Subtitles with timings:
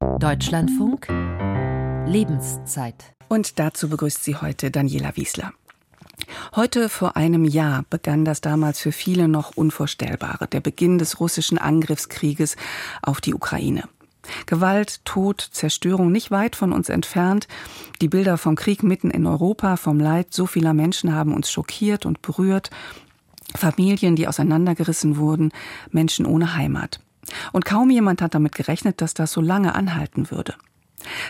[0.00, 1.06] Deutschlandfunk
[2.06, 3.14] Lebenszeit.
[3.28, 5.52] Und dazu begrüßt sie heute Daniela Wiesler.
[6.56, 11.56] Heute vor einem Jahr begann das damals für viele noch Unvorstellbare, der Beginn des russischen
[11.56, 12.56] Angriffskrieges
[13.00, 13.84] auf die Ukraine.
[14.46, 17.46] Gewalt, Tod, Zerstörung nicht weit von uns entfernt.
[18.00, 22.06] Die Bilder vom Krieg mitten in Europa, vom Leid so vieler Menschen haben uns schockiert
[22.06, 22.70] und berührt.
[23.54, 25.52] Familien, die auseinandergerissen wurden,
[25.90, 27.00] Menschen ohne Heimat.
[27.52, 30.54] Und kaum jemand hat damit gerechnet, dass das so lange anhalten würde.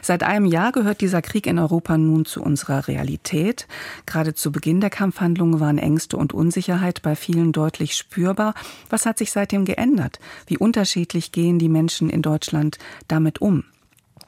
[0.02, 3.66] Seit einem Jahr gehört dieser Krieg in Europa nun zu unserer Realität.
[4.06, 8.54] Gerade zu Beginn der Kampfhandlungen waren Ängste und Unsicherheit bei vielen deutlich spürbar.
[8.88, 10.18] Was hat sich seitdem geändert?
[10.46, 12.78] Wie unterschiedlich gehen die Menschen in Deutschland
[13.08, 13.64] damit um?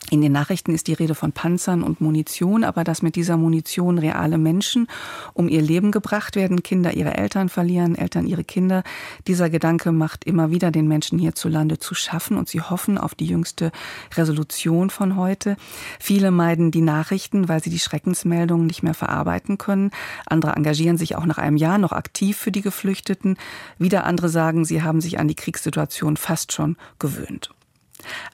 [0.08, 3.98] In den Nachrichten ist die Rede von Panzern und Munition, aber dass mit dieser Munition
[3.98, 4.88] reale Menschen
[5.34, 8.82] um ihr Leben gebracht werden, Kinder ihre Eltern verlieren, Eltern ihre Kinder,
[9.28, 13.26] dieser Gedanke macht immer wieder den Menschen hierzulande zu schaffen und sie hoffen auf die
[13.26, 13.70] jüngste
[14.16, 15.56] Resolution von heute.
[16.00, 19.92] Viele meiden die Nachrichten, weil sie die Schreckensmeldungen nicht mehr verarbeiten können.
[20.26, 23.36] Andere engagieren sich auch nach einem Jahr noch aktiv für die Geflüchteten.
[23.78, 27.50] Wieder andere sagen, sie haben sich an die Kriegssituation fast schon gewöhnt.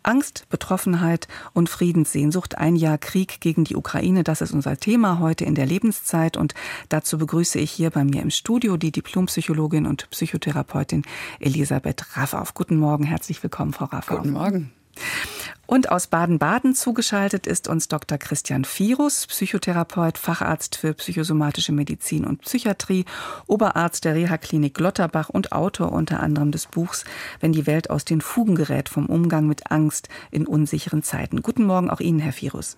[0.02, 2.58] Angst, Betroffenheit und Friedenssehnsucht.
[2.58, 6.36] Ein Jahr Krieg gegen die Ukraine, das ist unser Thema heute in der Lebenszeit.
[6.36, 6.54] Und
[6.88, 11.02] dazu begrüße ich hier bei mir im Studio die Diplompsychologin und Psychotherapeutin
[11.40, 12.54] Elisabeth Raffauf.
[12.54, 14.18] Guten Morgen, herzlich willkommen, Frau Raffauf.
[14.18, 14.72] Guten Morgen.
[15.66, 18.18] Und aus Baden-Baden zugeschaltet ist uns Dr.
[18.18, 23.04] Christian Virus, Psychotherapeut, Facharzt für psychosomatische Medizin und Psychiatrie,
[23.48, 27.04] Oberarzt der Reha-Klinik Lotterbach und Autor unter anderem des Buchs
[27.40, 31.42] Wenn die Welt aus den Fugen gerät vom Umgang mit Angst in unsicheren Zeiten.
[31.42, 32.76] Guten Morgen auch Ihnen, Herr Virus.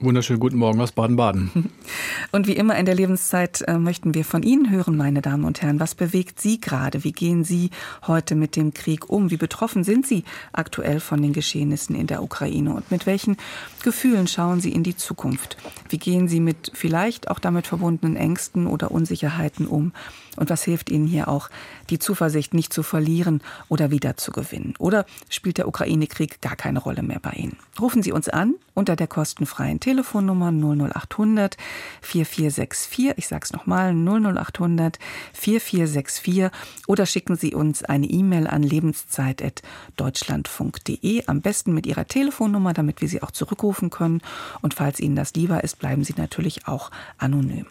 [0.00, 1.70] Wunderschönen guten Morgen aus Baden-Baden.
[2.32, 5.62] Und wie immer in der Lebenszeit äh, möchten wir von Ihnen hören, meine Damen und
[5.62, 5.78] Herren.
[5.78, 7.04] Was bewegt Sie gerade?
[7.04, 7.70] Wie gehen Sie
[8.06, 9.30] heute mit dem Krieg um?
[9.30, 12.74] Wie betroffen sind Sie aktuell von den Geschehnissen in der Ukraine?
[12.74, 13.36] Und mit welchen
[13.84, 15.56] Gefühlen schauen Sie in die Zukunft?
[15.88, 19.92] Wie gehen Sie mit vielleicht auch damit verbundenen Ängsten oder Unsicherheiten um?
[20.36, 21.48] Und was hilft Ihnen hier auch,
[21.90, 24.72] die Zuversicht nicht zu verlieren oder wieder zu gewinnen?
[24.78, 27.58] Oder spielt der Ukraine-Krieg gar keine Rolle mehr bei Ihnen?
[27.80, 31.56] Rufen Sie uns an unter der kostenfreien Telefonnummer 00800
[32.02, 33.14] 4464.
[33.16, 34.98] Ich sage es nochmal 00800
[35.32, 36.50] 4464.
[36.86, 41.26] Oder schicken Sie uns eine E-Mail an lebenszeit.deutschlandfunk.de.
[41.26, 44.20] Am besten mit Ihrer Telefonnummer, damit wir Sie auch zurückrufen können.
[44.62, 47.66] Und falls Ihnen das lieber ist, bleiben Sie natürlich auch anonym.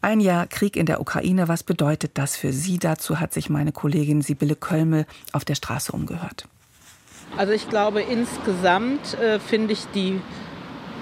[0.00, 2.78] Ein Jahr Krieg in der Ukraine, was bedeutet das für Sie?
[2.78, 6.46] Dazu hat sich meine Kollegin Sibylle Kölmel auf der Straße umgehört.
[7.36, 10.20] Also ich glaube, insgesamt äh, finde ich die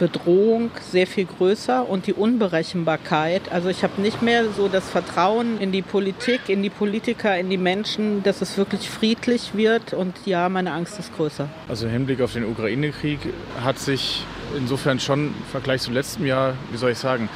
[0.00, 3.52] Bedrohung sehr viel größer und die Unberechenbarkeit.
[3.52, 7.50] Also ich habe nicht mehr so das Vertrauen in die Politik, in die Politiker, in
[7.50, 9.92] die Menschen, dass es wirklich friedlich wird.
[9.92, 11.48] Und ja, meine Angst ist größer.
[11.68, 13.18] Also im Hinblick auf den Ukraine-Krieg
[13.62, 14.24] hat sich
[14.56, 17.28] insofern schon im Vergleich zum letzten Jahr, wie soll ich sagen,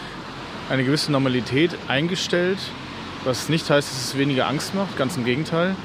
[0.70, 2.58] eine gewisse Normalität eingestellt,
[3.24, 5.76] was nicht heißt, dass es weniger Angst macht, ganz im Gegenteil.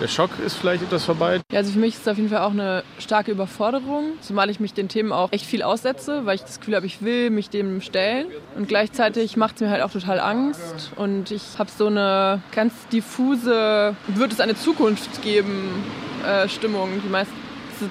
[0.00, 1.40] Der Schock ist vielleicht etwas vorbei.
[1.52, 4.58] Ja, also für mich ist es auf jeden Fall auch eine starke Überforderung, zumal ich
[4.58, 7.48] mich den Themen auch echt viel aussetze, weil ich das Gefühl habe, ich will mich
[7.48, 8.26] dem stellen.
[8.56, 10.90] Und gleichzeitig macht es mir halt auch total Angst.
[10.96, 15.84] Und ich habe so eine ganz diffuse, wird es eine Zukunft geben,
[16.26, 17.32] äh, Stimmung die meiste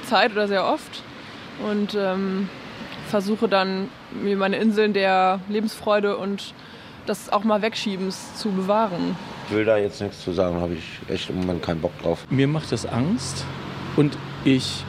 [0.06, 1.04] Zeit oder sehr oft.
[1.66, 2.50] Und ähm,
[3.14, 3.90] versuche dann
[4.24, 6.56] mir meine Inseln der Lebensfreude und
[7.06, 9.16] das auch mal Wegschiebens zu bewahren.
[9.48, 12.26] Ich will da jetzt nichts zu sagen, habe ich echt im Moment keinen Bock drauf.
[12.32, 13.46] Mir macht das Angst
[13.98, 14.84] und ich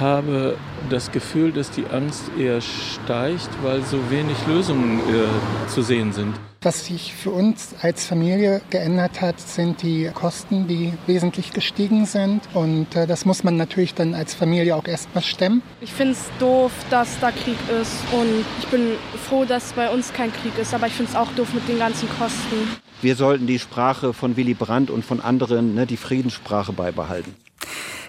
[0.00, 0.56] habe
[0.90, 6.34] das Gefühl, dass die Angst eher steigt, weil so wenig Lösungen äh, zu sehen sind.
[6.60, 12.42] Was sich für uns als Familie geändert hat, sind die Kosten, die wesentlich gestiegen sind.
[12.52, 15.62] Und äh, das muss man natürlich dann als Familie auch erstmal stemmen.
[15.80, 17.92] Ich finde es doof, dass da Krieg ist.
[18.12, 18.94] Und ich bin
[19.28, 20.74] froh, dass bei uns kein Krieg ist.
[20.74, 22.56] Aber ich finde es auch doof mit den ganzen Kosten.
[23.02, 27.36] Wir sollten die Sprache von Willy Brandt und von anderen, ne, die Friedenssprache beibehalten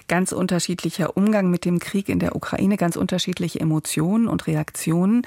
[0.10, 5.22] ganz unterschiedlicher Umgang mit dem Krieg in der Ukraine, ganz unterschiedliche Emotionen und Reaktionen.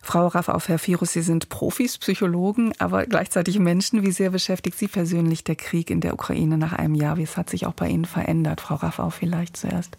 [0.00, 4.02] Frau Raff auf Herr Virus, Sie sind Profis, Psychologen, aber gleichzeitig Menschen.
[4.02, 7.16] Wie sehr beschäftigt Sie persönlich der Krieg in der Ukraine nach einem Jahr?
[7.16, 8.60] Wie es hat sich auch bei Ihnen verändert?
[8.60, 9.98] Frau Raff auch vielleicht zuerst.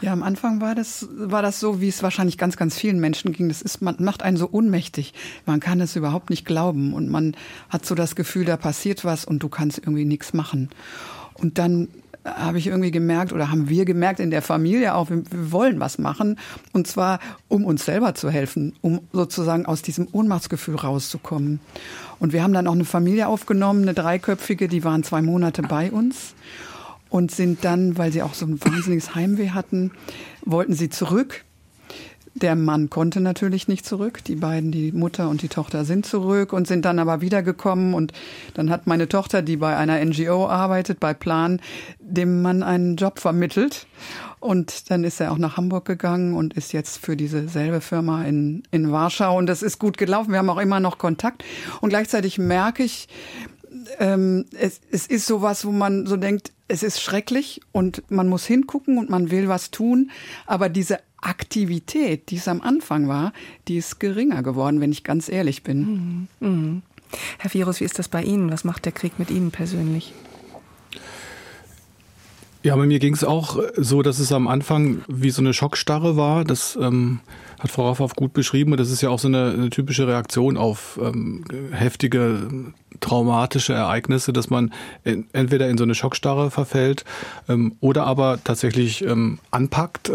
[0.00, 3.32] Ja, am Anfang war das, war das so, wie es wahrscheinlich ganz, ganz vielen Menschen
[3.32, 3.48] ging.
[3.48, 5.12] Das ist, man macht einen so ohnmächtig.
[5.46, 7.36] Man kann es überhaupt nicht glauben und man
[7.68, 10.70] hat so das Gefühl, da passiert was und du kannst irgendwie nichts machen.
[11.34, 11.88] Und dann
[12.24, 15.80] habe ich irgendwie gemerkt oder haben wir gemerkt in der Familie auch, wir, wir, wollen
[15.80, 16.38] was machen
[16.72, 17.18] und zwar
[17.48, 21.60] um uns selber zu helfen, um sozusagen aus diesem Ohnmachtsgefühl rauszukommen.
[22.18, 25.90] Und wir haben dann auch eine Familie aufgenommen, eine dreiköpfige, die waren zwei Monate bei
[25.90, 26.34] uns
[27.08, 29.92] und sind dann, weil sie auch so ein wahnsinniges Heimweh hatten,
[30.44, 31.44] wollten sie zurück.
[32.34, 34.22] Der Mann konnte natürlich nicht zurück.
[34.24, 37.92] Die beiden, die Mutter und die Tochter, sind zurück und sind dann aber wiedergekommen.
[37.92, 38.12] Und
[38.54, 41.60] dann hat meine Tochter, die bei einer NGO arbeitet, bei Plan,
[41.98, 43.86] dem Mann einen Job vermittelt.
[44.38, 48.24] Und dann ist er auch nach Hamburg gegangen und ist jetzt für diese selbe Firma
[48.24, 49.36] in, in Warschau.
[49.36, 50.30] Und das ist gut gelaufen.
[50.30, 51.44] Wir haben auch immer noch Kontakt.
[51.80, 53.08] Und gleichzeitig merke ich,
[53.98, 58.46] ähm, es, es ist sowas, wo man so denkt, es ist schrecklich und man muss
[58.46, 60.10] hingucken und man will was tun.
[60.46, 63.32] Aber diese Aktivität, die es am Anfang war,
[63.68, 66.28] die ist geringer geworden, wenn ich ganz ehrlich bin.
[66.40, 66.48] Mhm.
[66.48, 66.82] Mhm.
[67.38, 68.50] Herr Virus, wie ist das bei Ihnen?
[68.50, 70.14] Was macht der Krieg mit Ihnen persönlich?
[72.62, 76.18] Ja, bei mir ging es auch so, dass es am Anfang wie so eine Schockstarre
[76.18, 76.44] war.
[76.44, 77.20] Das ähm,
[77.58, 80.58] hat Frau Raffow gut beschrieben und das ist ja auch so eine, eine typische Reaktion
[80.58, 82.50] auf ähm, heftige
[83.00, 84.74] traumatische Ereignisse, dass man
[85.04, 87.06] entweder in so eine Schockstarre verfällt
[87.48, 90.12] ähm, oder aber tatsächlich ähm, anpackt.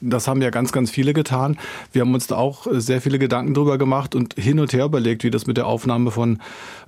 [0.00, 1.58] Das haben ja ganz, ganz viele getan.
[1.92, 5.24] Wir haben uns da auch sehr viele Gedanken drüber gemacht und hin und her überlegt,
[5.24, 6.40] wie das mit der Aufnahme von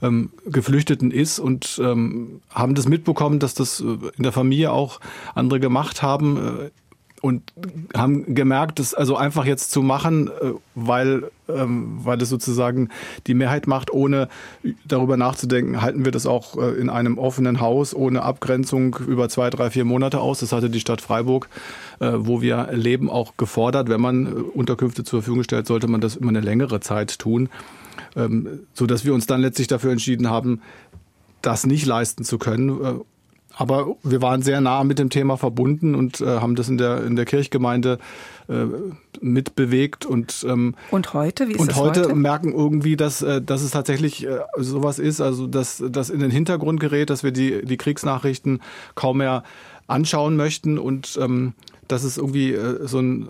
[0.02, 3.84] ähm, Geflüchteten ist und ähm, haben das mitbekommen, dass das äh,
[4.16, 5.00] in der Familie auch
[5.34, 6.70] andere gemacht haben.
[7.22, 7.52] Und
[7.94, 12.88] haben gemerkt, das also einfach jetzt zu machen, äh, weil, ähm, weil es sozusagen
[13.26, 14.28] die Mehrheit macht, ohne
[14.86, 19.50] darüber nachzudenken, halten wir das auch äh, in einem offenen Haus ohne Abgrenzung über zwei,
[19.50, 20.40] drei, vier Monate aus.
[20.40, 21.50] Das hatte die Stadt Freiburg,
[21.98, 23.90] äh, wo wir leben, auch gefordert.
[23.90, 27.50] Wenn man Unterkünfte zur Verfügung stellt, sollte man das immer eine längere Zeit tun,
[28.16, 30.62] ähm, so dass wir uns dann letztlich dafür entschieden haben,
[31.42, 33.02] das nicht leisten zu können
[33.60, 37.04] aber wir waren sehr nah mit dem Thema verbunden und äh, haben das in der,
[37.04, 37.98] in der Kirchgemeinde
[38.48, 38.64] äh,
[39.20, 40.06] mitbewegt.
[40.06, 41.46] Und, ähm, und heute?
[41.46, 44.98] Wie ist und das heute, heute merken irgendwie, dass, äh, dass es tatsächlich äh, sowas
[44.98, 48.62] ist, also dass das in den Hintergrund gerät, dass wir die, die Kriegsnachrichten
[48.94, 49.42] kaum mehr
[49.88, 51.52] anschauen möchten und ähm,
[51.86, 53.26] dass es irgendwie äh, so ein, äh,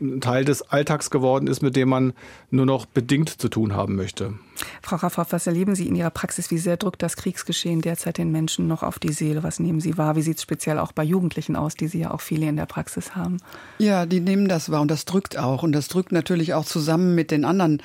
[0.00, 2.12] ein Teil des Alltags geworden ist, mit dem man
[2.50, 4.34] nur noch bedingt zu tun haben möchte.
[4.82, 6.50] Frau Raffow, was erleben Sie in Ihrer Praxis?
[6.50, 9.42] Wie sehr drückt das Kriegsgeschehen derzeit den Menschen noch auf die Seele?
[9.42, 10.16] Was nehmen Sie wahr?
[10.16, 12.66] Wie sieht es speziell auch bei Jugendlichen aus, die Sie ja auch viele in der
[12.66, 13.38] Praxis haben?
[13.78, 15.62] Ja, die nehmen das wahr und das drückt auch.
[15.62, 17.82] Und das drückt natürlich auch zusammen mit den anderen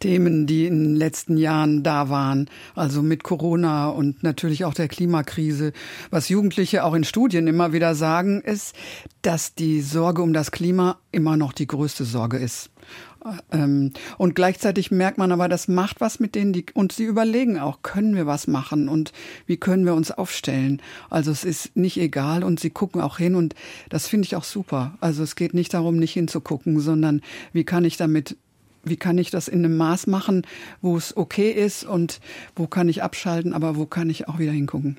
[0.00, 2.48] Themen, die in den letzten Jahren da waren.
[2.74, 5.72] Also mit Corona und natürlich auch der Klimakrise.
[6.10, 8.74] Was Jugendliche auch in Studien immer wieder sagen, ist,
[9.22, 12.70] dass die Sorge um das Klima immer noch die größte Sorge ist.
[13.50, 17.58] Ähm, und gleichzeitig merkt man aber, das macht was mit denen, die, und sie überlegen
[17.58, 19.12] auch, können wir was machen und
[19.46, 20.82] wie können wir uns aufstellen?
[21.08, 23.54] Also es ist nicht egal und sie gucken auch hin und
[23.88, 24.94] das finde ich auch super.
[25.00, 27.22] Also es geht nicht darum, nicht hinzugucken, sondern
[27.52, 28.36] wie kann ich damit
[28.86, 30.46] wie kann ich das in einem Maß machen,
[30.82, 32.20] wo es okay ist und
[32.54, 34.98] wo kann ich abschalten, aber wo kann ich auch wieder hingucken?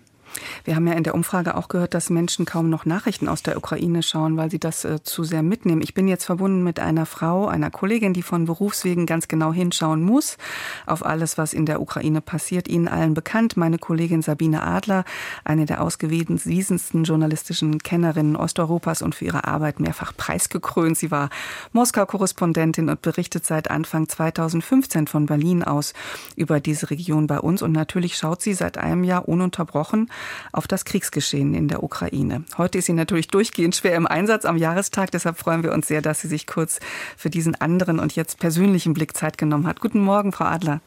[0.64, 3.58] Wir haben ja in der Umfrage auch gehört, dass Menschen kaum noch Nachrichten aus der
[3.58, 5.82] Ukraine schauen, weil sie das äh, zu sehr mitnehmen.
[5.82, 10.02] Ich bin jetzt verbunden mit einer Frau, einer Kollegin, die von Berufswegen ganz genau hinschauen
[10.02, 10.38] muss
[10.86, 12.68] auf alles, was in der Ukraine passiert.
[12.68, 15.06] Ihnen allen bekannt, meine Kollegin Sabine Adler,
[15.44, 20.98] eine der ausgewiesensten journalistischen Kennerinnen Osteuropas und für ihre Arbeit mehrfach preisgekrönt.
[20.98, 21.30] Sie war
[21.74, 25.94] Moskau-Korrespondentin und berichtet seit Anfang 2015 von Berlin aus
[26.36, 27.62] über diese Region bei uns.
[27.62, 30.10] Und natürlich schaut sie seit einem Jahr ununterbrochen
[30.52, 32.44] auf das Kriegsgeschehen in der Ukraine.
[32.58, 35.12] Heute ist sie natürlich durchgehend schwer im Einsatz am Jahrestag.
[35.12, 36.80] Deshalb freuen wir uns sehr, dass sie sich kurz
[37.18, 39.80] für diesen anderen und jetzt persönlichen Blick Zeit genommen hat.
[39.80, 40.82] Guten Morgen, Frau Adler.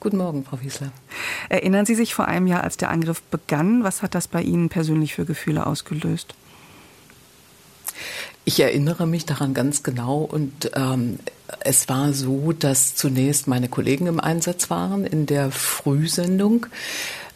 [0.00, 0.92] Guten Morgen, Frau Wiesler.
[1.48, 3.82] Erinnern Sie sich vor einem Jahr, als der Angriff begann?
[3.82, 6.34] Was hat das bei Ihnen persönlich für Gefühle ausgelöst?
[8.44, 11.18] Ich erinnere mich daran ganz genau und ähm,
[11.60, 16.66] es war so, dass zunächst meine Kollegen im Einsatz waren in der Frühsendung.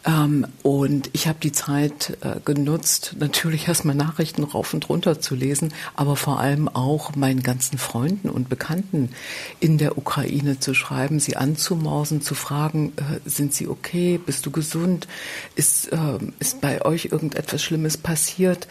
[0.05, 5.35] Ähm, und ich habe die Zeit äh, genutzt, natürlich erstmal Nachrichten rauf und runter zu
[5.35, 9.09] lesen, aber vor allem auch meinen ganzen Freunden und Bekannten
[9.59, 14.51] in der Ukraine zu schreiben, sie anzumausen, zu fragen, äh, sind sie okay, bist du
[14.51, 15.07] gesund,
[15.55, 18.67] ist, äh, ist bei euch irgendetwas Schlimmes passiert?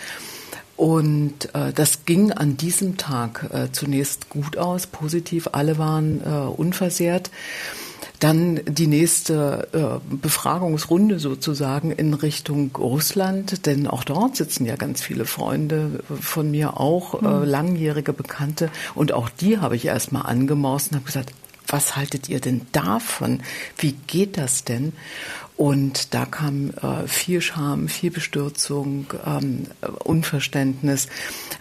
[0.76, 6.28] Und äh, das ging an diesem Tag äh, zunächst gut aus, positiv, alle waren äh,
[6.28, 7.30] unversehrt.
[8.22, 15.02] Dann die nächste äh, Befragungsrunde sozusagen in Richtung Russland, denn auch dort sitzen ja ganz
[15.02, 17.42] viele Freunde von mir, auch äh, hm.
[17.42, 18.70] langjährige Bekannte.
[18.94, 21.32] Und auch die habe ich erstmal angemaust und habe gesagt,
[21.66, 23.40] was haltet ihr denn davon?
[23.76, 24.92] Wie geht das denn?
[25.56, 29.66] Und da kam äh, viel Scham, viel Bestürzung, ähm,
[30.02, 31.08] Unverständnis.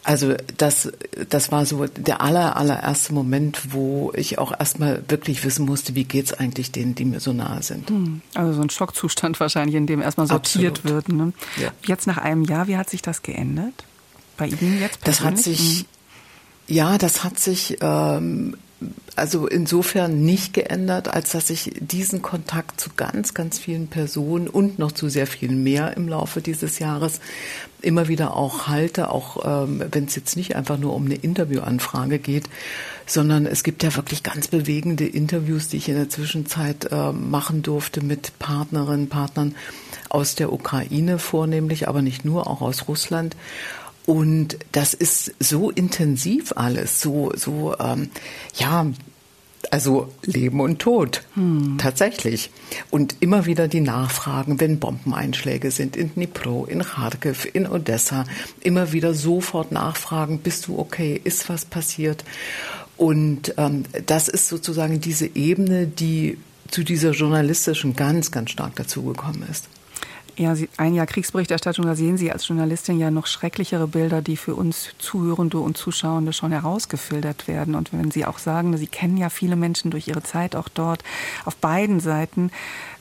[0.03, 0.91] Also das,
[1.29, 6.05] das war so der aller, allererste Moment, wo ich auch erstmal wirklich wissen musste, wie
[6.05, 7.89] geht's eigentlich denen, die mir so nahe sind.
[7.89, 8.21] Hm.
[8.33, 11.07] Also so ein Schockzustand wahrscheinlich, in dem erstmal sortiert Absolut.
[11.07, 11.15] wird.
[11.15, 11.33] Ne?
[11.57, 11.71] Ja.
[11.85, 13.83] Jetzt nach einem Jahr, wie hat sich das geändert?
[14.37, 15.03] Bei Ihnen jetzt persönlich?
[15.03, 15.85] Das hat sich,
[16.67, 18.55] Ja, das hat sich ähm,
[19.15, 24.79] also insofern nicht geändert, als dass ich diesen Kontakt zu ganz, ganz vielen Personen und
[24.79, 27.19] noch zu sehr viel mehr im Laufe dieses Jahres
[27.81, 32.19] immer wieder auch halte, auch ähm, wenn es jetzt nicht einfach nur um eine Interviewanfrage
[32.19, 32.45] geht,
[33.05, 37.63] sondern es gibt ja wirklich ganz bewegende Interviews, die ich in der Zwischenzeit äh, machen
[37.63, 39.55] durfte mit Partnerinnen, Partnern
[40.09, 43.35] aus der Ukraine vornehmlich, aber nicht nur, auch aus Russland.
[44.05, 48.09] Und das ist so intensiv alles, so, so, ähm,
[48.55, 48.87] ja,
[49.69, 51.77] also Leben und Tod, hm.
[51.77, 52.49] tatsächlich.
[52.89, 58.25] Und immer wieder die Nachfragen, wenn Bombeneinschläge sind in Dnipro, in Kharkiv, in Odessa,
[58.61, 62.23] immer wieder sofort nachfragen, bist du okay, ist was passiert?
[62.97, 66.37] Und ähm, das ist sozusagen diese Ebene, die
[66.69, 69.67] zu dieser journalistischen ganz, ganz stark dazugekommen ist.
[70.37, 74.55] Ja, ein Jahr Kriegsberichterstattung, da sehen Sie als Journalistin ja noch schrecklichere Bilder, die für
[74.55, 77.75] uns Zuhörende und Zuschauende schon herausgefiltert werden.
[77.75, 81.03] Und wenn Sie auch sagen, Sie kennen ja viele Menschen durch Ihre Zeit auch dort
[81.45, 82.49] auf beiden Seiten,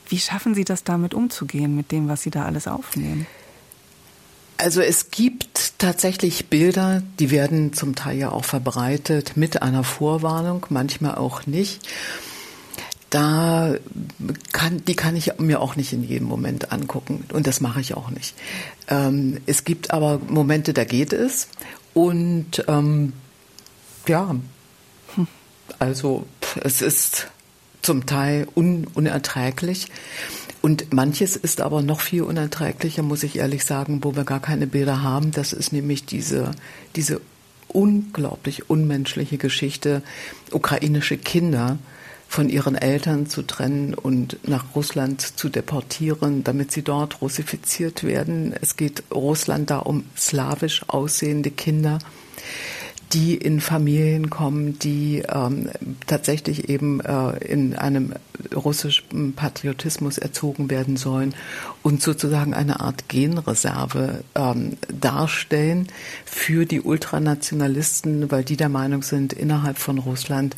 [0.09, 3.27] wie schaffen Sie das damit umzugehen, mit dem, was Sie da alles aufnehmen?
[4.59, 10.67] Also es gibt tatsächlich Bilder, die werden zum Teil ja auch verbreitet mit einer Vorwarnung,
[10.69, 11.89] manchmal auch nicht
[13.11, 13.75] da
[14.53, 17.95] kann, die kann ich mir auch nicht in jedem Moment angucken und das mache ich
[17.95, 18.35] auch nicht.
[18.89, 21.49] Ähm, es gibt aber Momente, da geht es
[21.93, 23.13] und ähm,
[24.07, 24.35] ja,
[25.79, 26.27] also
[26.63, 27.29] es ist
[27.83, 29.87] zum Teil un, unerträglich.
[30.63, 34.67] Und manches ist aber noch viel unerträglicher, muss ich ehrlich sagen, wo wir gar keine
[34.67, 35.31] Bilder haben.
[35.31, 36.51] Das ist nämlich diese,
[36.97, 37.21] diese
[37.69, 40.03] unglaublich unmenschliche Geschichte
[40.51, 41.79] ukrainische Kinder,
[42.31, 48.55] von ihren Eltern zu trennen und nach Russland zu deportieren, damit sie dort russifiziert werden.
[48.61, 51.99] Es geht Russland da um slawisch aussehende Kinder
[53.13, 55.69] die in Familien kommen, die ähm,
[56.07, 58.13] tatsächlich eben äh, in einem
[58.55, 61.35] russischen Patriotismus erzogen werden sollen
[61.83, 65.89] und sozusagen eine Art Genreserve ähm, darstellen
[66.25, 70.55] für die Ultranationalisten, weil die der Meinung sind, innerhalb von Russland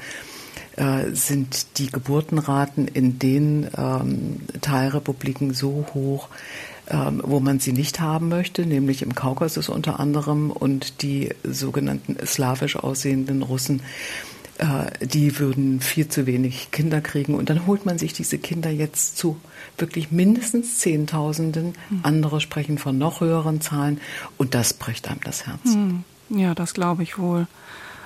[0.76, 6.28] äh, sind die Geburtenraten in den ähm, Teilrepubliken so hoch,
[6.88, 12.16] ähm, wo man sie nicht haben möchte, nämlich im Kaukasus unter anderem und die sogenannten
[12.26, 13.82] slawisch aussehenden Russen,
[14.58, 17.34] äh, die würden viel zu wenig Kinder kriegen.
[17.34, 19.38] Und dann holt man sich diese Kinder jetzt zu
[19.78, 21.74] wirklich mindestens Zehntausenden.
[21.88, 22.00] Hm.
[22.02, 24.00] Andere sprechen von noch höheren Zahlen.
[24.38, 25.64] Und das bricht einem das Herz.
[25.64, 26.04] Hm.
[26.28, 27.46] Ja, das glaube ich wohl.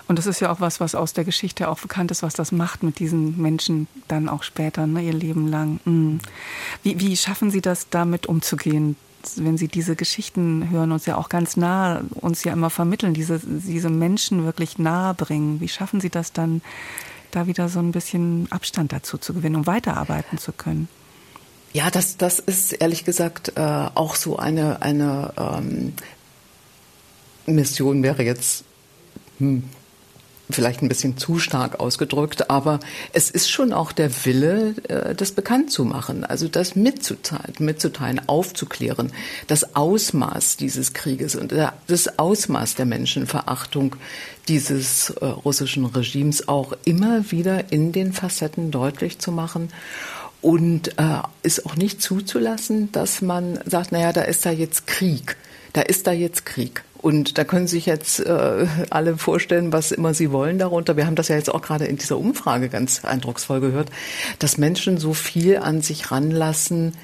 [0.09, 2.53] Und das ist ja auch was, was aus der Geschichte auch bekannt ist, was das
[2.53, 5.81] macht mit diesen Menschen dann auch später, ne, ihr Leben lang.
[5.85, 6.21] Mhm.
[6.83, 8.97] Wie, wie schaffen Sie das, damit umzugehen?
[9.35, 13.41] wenn Sie diese Geschichten hören, uns ja auch ganz nah, uns ja immer vermitteln, diese,
[13.45, 15.61] diese Menschen wirklich nahe bringen.
[15.61, 16.63] Wie schaffen Sie das dann,
[17.33, 20.89] da wieder so ein bisschen Abstand dazu zu gewinnen, um weiterarbeiten zu können?
[21.73, 25.93] Ja, das, das ist ehrlich gesagt äh, auch so eine, eine ähm,
[27.47, 28.65] Mission wäre jetzt
[29.39, 29.65] hm,
[30.51, 32.81] vielleicht ein bisschen zu stark ausgedrückt, aber
[33.13, 38.21] es ist schon auch der Wille, äh, das bekannt zu machen, also das mitzuteilen, mitzuteilen,
[38.29, 39.13] aufzuklären,
[39.47, 41.53] das Ausmaß dieses Krieges und
[41.87, 43.97] das Ausmaß der Menschenverachtung
[44.49, 49.71] dieses äh, russischen Regimes auch immer wieder in den Facetten deutlich zu machen
[50.43, 55.37] und äh, ist auch nicht zuzulassen, dass man sagt, naja, da ist da jetzt Krieg,
[55.73, 56.86] da ist da jetzt Krieg.
[57.03, 60.97] Und da können sich jetzt äh, alle vorstellen, was immer sie wollen darunter.
[60.97, 63.91] Wir haben das ja jetzt auch gerade in dieser Umfrage ganz eindrucksvoll gehört,
[64.39, 66.95] dass Menschen so viel an sich ranlassen,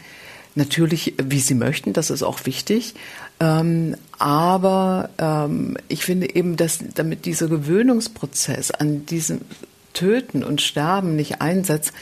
[0.55, 2.95] natürlich, wie sie möchten, das ist auch wichtig.
[3.41, 9.41] Ähm, aber ähm, ich finde eben, dass damit dieser Gewöhnungsprozess an diesem
[9.93, 11.93] Töten und Sterben nicht einsetzt,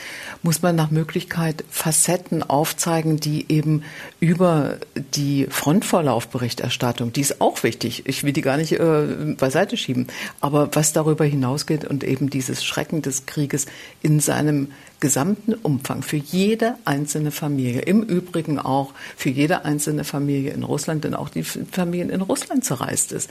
[0.42, 3.82] muss man nach Möglichkeit Facetten aufzeigen, die eben
[4.20, 4.78] über
[5.14, 10.06] die Frontvorlaufberichterstattung, die ist auch wichtig, ich will die gar nicht äh, beiseite schieben,
[10.40, 13.66] aber was darüber hinausgeht und eben dieses Schrecken des Krieges
[14.02, 14.68] in seinem
[15.00, 21.04] gesamten Umfang für jede einzelne Familie, im Übrigen auch für jede einzelne Familie in Russland,
[21.04, 23.30] denn auch die Familien in Russland zerreißt ist.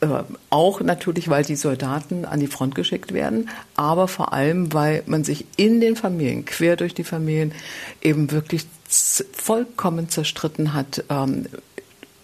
[0.00, 5.02] Äh, auch natürlich, weil die Soldaten an die Front geschickt werden, aber vor allem, weil
[5.06, 7.52] man sich in den Familien, quer durch die Familien,
[8.02, 8.66] eben wirklich
[9.32, 11.04] vollkommen zerstritten hat.
[11.08, 11.46] Ähm,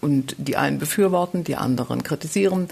[0.01, 2.69] und die einen befürworten, die anderen kritisieren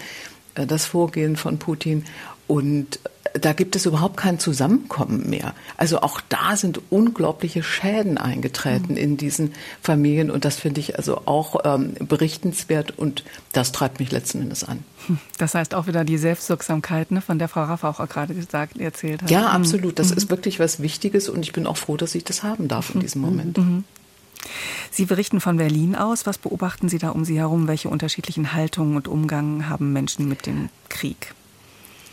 [0.55, 2.05] äh, das Vorgehen von Putin.
[2.47, 2.99] Und
[3.35, 5.55] da gibt es überhaupt kein Zusammenkommen mehr.
[5.77, 8.99] Also auch da sind unglaubliche Schäden eingetreten mhm.
[8.99, 14.11] in diesen Familien und das finde ich also auch ähm, berichtenswert und das treibt mich
[14.11, 14.85] letzten Endes an.
[15.39, 19.23] Das heißt auch wieder die Selbstwirksamkeit, ne, von der Frau Raffa auch gerade gesagt, erzählt
[19.23, 19.31] hat.
[19.31, 19.63] Ja, hm.
[19.63, 19.99] absolut.
[19.99, 20.19] Das mhm.
[20.19, 22.95] ist wirklich was Wichtiges und ich bin auch froh, dass ich das haben darf in
[22.95, 23.01] hm.
[23.01, 23.59] diesem Moment.
[23.59, 23.85] Mhm.
[24.91, 26.27] Sie berichten von Berlin aus.
[26.27, 27.69] Was beobachten Sie da um Sie herum?
[27.69, 31.35] Welche unterschiedlichen Haltungen und Umgang haben Menschen mit dem Krieg?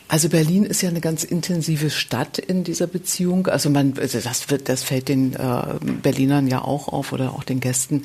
[0.09, 3.47] Also Berlin ist ja eine ganz intensive Stadt in dieser Beziehung.
[3.47, 5.63] Also man, also das, wird, das fällt den äh,
[6.01, 8.03] Berlinern ja auch auf oder auch den Gästen,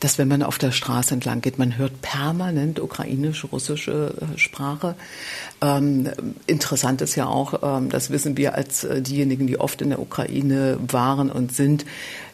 [0.00, 4.94] dass wenn man auf der Straße entlang geht, man hört permanent ukrainische, russische äh, Sprache.
[5.60, 6.10] Ähm,
[6.46, 10.00] interessant ist ja auch, ähm, das wissen wir als äh, diejenigen, die oft in der
[10.00, 11.84] Ukraine waren und sind,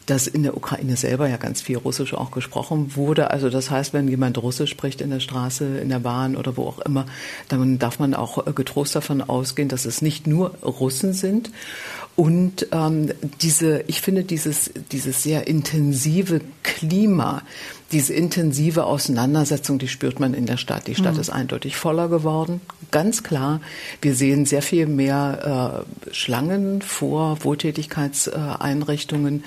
[0.09, 3.31] dass in der Ukraine selber ja ganz viel Russisch auch gesprochen wurde.
[3.31, 6.65] Also das heißt, wenn jemand Russisch spricht in der Straße, in der Bahn oder wo
[6.65, 7.05] auch immer,
[7.49, 11.51] dann darf man auch äh, getrost davon ausgehen, dass es nicht nur Russen sind.
[12.19, 17.43] Und ähm, diese, ich finde dieses, dieses sehr intensive Klima,
[17.93, 20.89] diese intensive Auseinandersetzung, die spürt man in der Stadt.
[20.89, 21.21] Die Stadt mhm.
[21.21, 22.61] ist eindeutig voller geworden,
[22.91, 23.61] ganz klar.
[24.03, 29.45] Wir sehen sehr viel mehr äh, Schlangen vor Wohltätigkeitseinrichtungen.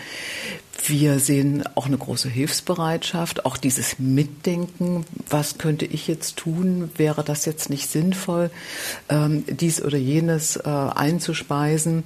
[0.86, 5.06] Wir sehen auch eine große Hilfsbereitschaft, auch dieses Mitdenken.
[5.30, 6.90] Was könnte ich jetzt tun?
[6.96, 8.50] Wäre das jetzt nicht sinnvoll,
[9.10, 12.06] ähm, dies oder jenes äh, einzuspeisen?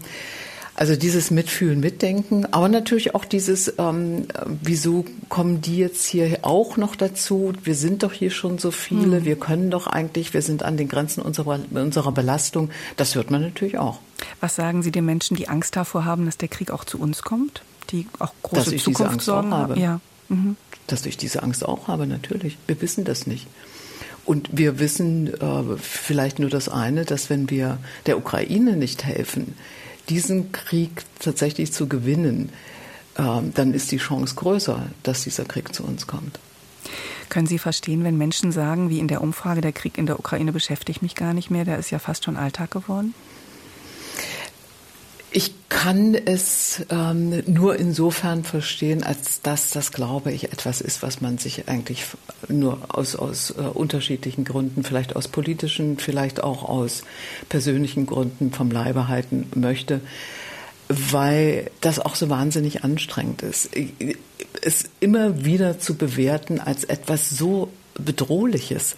[0.77, 4.27] Also dieses Mitfühlen, Mitdenken, aber natürlich auch dieses, ähm,
[4.61, 7.53] wieso kommen die jetzt hier auch noch dazu?
[7.63, 9.25] Wir sind doch hier schon so viele, mhm.
[9.25, 12.71] wir können doch eigentlich, wir sind an den Grenzen unserer, unserer Belastung.
[12.97, 13.99] Das hört man natürlich auch.
[14.41, 17.21] Was sagen Sie den Menschen, die Angst davor haben, dass der Krieg auch zu uns
[17.21, 17.61] kommt?
[17.91, 19.79] Die auch große dass Zukunftssorgen habe?
[19.79, 20.01] Ja.
[20.27, 20.57] Mhm.
[20.87, 22.57] Dass ich diese Angst auch habe, natürlich.
[22.67, 23.47] Wir wissen das nicht.
[24.25, 27.77] Und wir wissen äh, vielleicht nur das eine, dass wenn wir
[28.07, 29.55] der Ukraine nicht helfen,
[30.09, 32.49] diesen Krieg tatsächlich zu gewinnen,
[33.17, 36.39] ähm, dann ist die Chance größer, dass dieser Krieg zu uns kommt.
[37.29, 40.51] Können Sie verstehen, wenn Menschen sagen, wie in der Umfrage, der Krieg in der Ukraine
[40.51, 43.13] beschäftigt mich gar nicht mehr, der ist ja fast schon Alltag geworden?
[45.37, 51.19] Ich kann es ähm, nur insofern verstehen, als dass das, glaube ich, etwas ist, was
[51.19, 52.05] man sich eigentlich
[52.47, 57.03] nur aus, aus äh, unterschiedlichen Gründen, vielleicht aus politischen, vielleicht auch aus
[57.49, 59.99] persönlichen Gründen vom Leibe halten möchte,
[60.87, 63.71] weil das auch so wahnsinnig anstrengend ist.
[64.61, 68.95] Es immer wieder zu bewerten als etwas so Bedrohliches.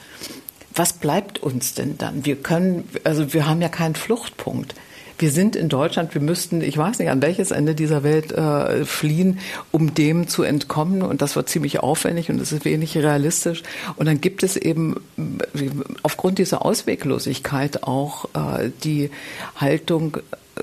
[0.75, 2.25] Was bleibt uns denn dann?
[2.25, 4.75] Wir können, also wir haben ja keinen Fluchtpunkt
[5.17, 8.85] wir sind in Deutschland, wir müssten, ich weiß nicht, an welches Ende dieser Welt äh,
[8.85, 9.39] fliehen,
[9.71, 11.01] um dem zu entkommen.
[11.01, 13.63] Und das wird ziemlich aufwendig und es ist wenig realistisch.
[13.95, 15.69] Und dann gibt es eben äh,
[16.03, 19.09] aufgrund dieser Ausweglosigkeit auch äh, die
[19.55, 20.19] Haltung, äh,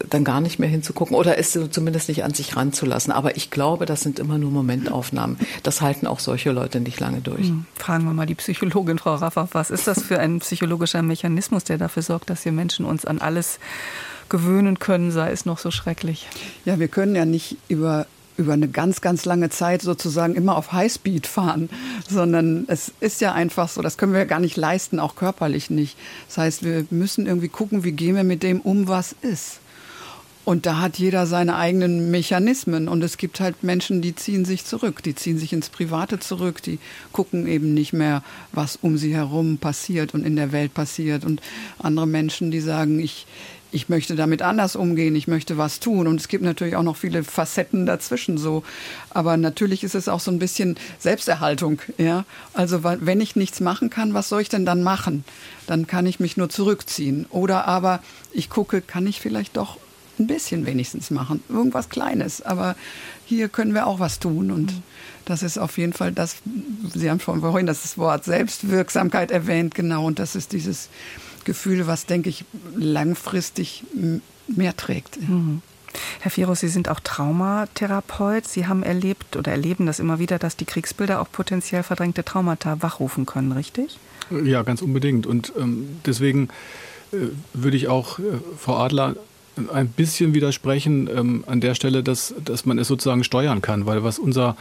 [0.08, 3.12] dann gar nicht mehr hinzugucken oder es zumindest nicht an sich ranzulassen.
[3.12, 5.38] Aber ich glaube, das sind immer nur Momentaufnahmen.
[5.62, 7.48] Das halten auch solche Leute nicht lange durch.
[7.48, 7.66] Hm.
[7.76, 11.78] Fragen wir mal die Psychologin Frau Raffa, was ist das für ein psychologischer Mechanismus, der
[11.78, 13.58] dafür sorgt, dass wir Menschen uns an alles
[14.34, 16.26] gewöhnen können, sei es noch so schrecklich.
[16.64, 20.72] Ja, wir können ja nicht über über eine ganz, ganz lange Zeit sozusagen immer auf
[20.72, 21.68] Highspeed fahren,
[22.10, 25.96] sondern es ist ja einfach so, das können wir gar nicht leisten, auch körperlich nicht.
[26.26, 29.60] Das heißt, wir müssen irgendwie gucken, wie gehen wir mit dem um, was ist.
[30.44, 32.88] Und da hat jeder seine eigenen Mechanismen.
[32.88, 36.60] Und es gibt halt Menschen, die ziehen sich zurück, die ziehen sich ins Private zurück,
[36.60, 36.80] die
[37.12, 41.24] gucken eben nicht mehr, was um sie herum passiert und in der Welt passiert.
[41.24, 41.40] Und
[41.78, 43.26] andere Menschen, die sagen, ich,
[43.74, 46.06] ich möchte damit anders umgehen, ich möchte was tun.
[46.06, 48.62] Und es gibt natürlich auch noch viele Facetten dazwischen so.
[49.10, 51.80] Aber natürlich ist es auch so ein bisschen Selbsterhaltung.
[51.98, 52.24] Ja?
[52.52, 55.24] Also wenn ich nichts machen kann, was soll ich denn dann machen?
[55.66, 57.26] Dann kann ich mich nur zurückziehen.
[57.30, 58.00] Oder aber
[58.32, 59.78] ich gucke, kann ich vielleicht doch
[60.20, 61.42] ein bisschen wenigstens machen.
[61.48, 62.42] Irgendwas Kleines.
[62.42, 62.76] Aber
[63.26, 64.52] hier können wir auch was tun.
[64.52, 64.72] Und
[65.24, 66.36] das ist auf jeden Fall das,
[66.94, 70.06] Sie haben vorhin das Wort Selbstwirksamkeit erwähnt, genau.
[70.06, 70.90] Und das ist dieses
[71.44, 72.44] Gefühl, was, denke ich,
[72.76, 73.84] langfristig
[74.48, 75.20] mehr trägt.
[75.20, 75.62] Mhm.
[76.20, 78.46] Herr Firus, Sie sind auch Traumatherapeut.
[78.46, 82.82] Sie haben erlebt oder erleben das immer wieder, dass die Kriegsbilder auch potenziell verdrängte Traumata
[82.82, 83.98] wachrufen können, richtig?
[84.44, 85.26] Ja, ganz unbedingt.
[85.26, 86.48] Und ähm, deswegen
[87.12, 88.22] äh, würde ich auch äh,
[88.58, 89.16] Frau Adler
[89.72, 94.02] ein bisschen widersprechen ähm, an der Stelle, dass, dass man es sozusagen steuern kann, weil
[94.02, 94.56] was unser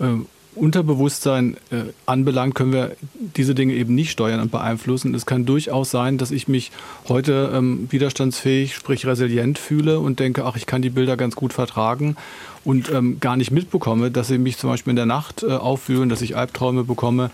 [0.00, 0.06] äh,
[0.54, 2.92] Unterbewusstsein äh, anbelangt, können wir
[3.36, 5.14] diese Dinge eben nicht steuern und beeinflussen.
[5.14, 6.70] Es kann durchaus sein, dass ich mich
[7.08, 11.52] heute ähm, widerstandsfähig, sprich resilient fühle und denke, ach, ich kann die Bilder ganz gut
[11.52, 12.16] vertragen
[12.64, 16.08] und ähm, gar nicht mitbekomme, dass sie mich zum Beispiel in der Nacht äh, aufwühlen,
[16.08, 17.30] dass ich Albträume bekomme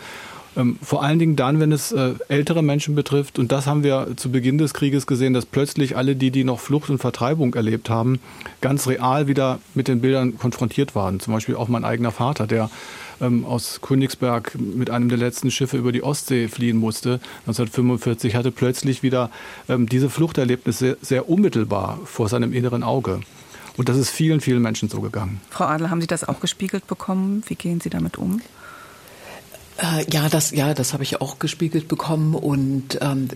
[0.57, 3.38] Ähm, vor allen Dingen dann, wenn es äh, ältere Menschen betrifft.
[3.38, 6.59] Und das haben wir zu Beginn des Krieges gesehen, dass plötzlich alle die, die noch
[6.59, 8.18] Flucht und Vertreibung erlebt haben,
[8.61, 11.20] ganz real wieder mit den Bildern konfrontiert waren.
[11.20, 12.70] Zum Beispiel auch mein eigener Vater, der
[13.20, 17.20] ähm, aus Königsberg mit einem der letzten Schiffe über die Ostsee fliehen musste.
[17.46, 19.31] 1945 hatte plötzlich wieder
[19.68, 23.20] ähm, diese Fluchterlebnisse sehr, sehr unmittelbar vor seinem inneren Auge.
[23.76, 25.40] Und das ist vielen, vielen Menschen so gegangen.
[25.50, 27.42] Frau Adler, haben Sie das auch gespiegelt bekommen?
[27.46, 28.40] Wie gehen Sie damit um?
[29.78, 33.28] Äh, ja, das, ja, das habe ich auch gespiegelt bekommen und ähm,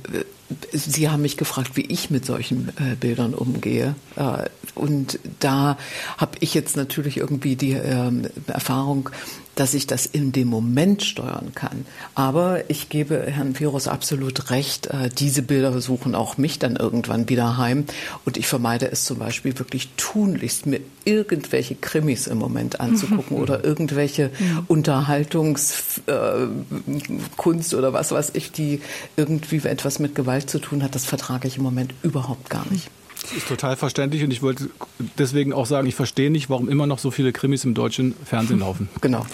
[0.72, 3.94] Sie haben mich gefragt, wie ich mit solchen äh, Bildern umgehe.
[4.16, 5.76] Äh, und da
[6.16, 9.10] habe ich jetzt natürlich irgendwie die ähm, Erfahrung,
[9.54, 11.84] dass ich das in dem Moment steuern kann.
[12.14, 17.28] Aber ich gebe Herrn Virus absolut recht, äh, diese Bilder suchen auch mich dann irgendwann
[17.28, 17.84] wieder heim.
[18.24, 23.62] Und ich vermeide es zum Beispiel wirklich tunlichst, mir irgendwelche Krimis im Moment anzugucken oder
[23.64, 24.64] irgendwelche ja.
[24.68, 28.80] Unterhaltungskunst äh, oder was weiß ich, die
[29.16, 30.94] irgendwie etwas mit Gewalt zu tun hat.
[30.94, 32.90] Das vertrage ich im Moment überhaupt gar nicht.
[33.22, 34.68] Das ist total verständlich und ich wollte
[35.18, 38.60] deswegen auch sagen, ich verstehe nicht, warum immer noch so viele Krimis im deutschen Fernsehen
[38.60, 38.88] laufen.
[39.00, 39.26] Genau.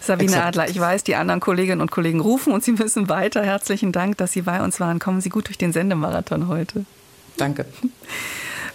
[0.00, 0.46] Sabine Exakt.
[0.46, 3.44] Adler, ich weiß, die anderen Kolleginnen und Kollegen rufen und Sie müssen weiter.
[3.44, 4.98] Herzlichen Dank, dass Sie bei uns waren.
[4.98, 6.84] Kommen Sie gut durch den Sendemarathon heute.
[7.36, 7.66] Danke.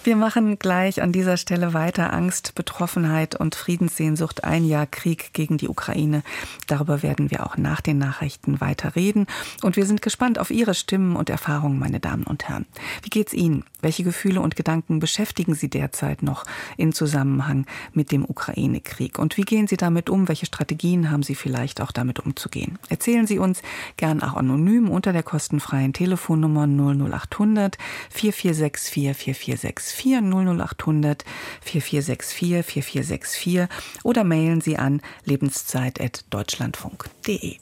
[0.04, 2.12] Wir machen gleich an dieser Stelle weiter.
[2.12, 4.44] Angst, Betroffenheit und Friedenssehnsucht.
[4.44, 6.22] Ein Jahr Krieg gegen die Ukraine.
[6.66, 9.26] Darüber werden wir auch nach den Nachrichten weiter reden.
[9.62, 12.66] Und wir sind gespannt auf Ihre Stimmen und Erfahrungen, meine Damen und Herren.
[13.02, 13.64] Wie geht's Ihnen?
[13.80, 16.44] Welche Gefühle und Gedanken beschäftigen Sie derzeit noch
[16.76, 19.18] in Zusammenhang mit dem Ukraine-Krieg?
[19.18, 20.28] Und wie gehen Sie damit um?
[20.28, 22.78] Welche Strategien haben Sie vielleicht auch damit umzugehen?
[22.88, 23.62] Erzählen Sie uns
[23.96, 27.78] gern auch anonym unter der kostenfreien Telefonnummer 00800
[28.10, 31.24] 4464 4464 00800
[31.60, 33.68] 4464 4464
[34.02, 37.58] oder mailen Sie an lebenszeit.deutschlandfunk.de.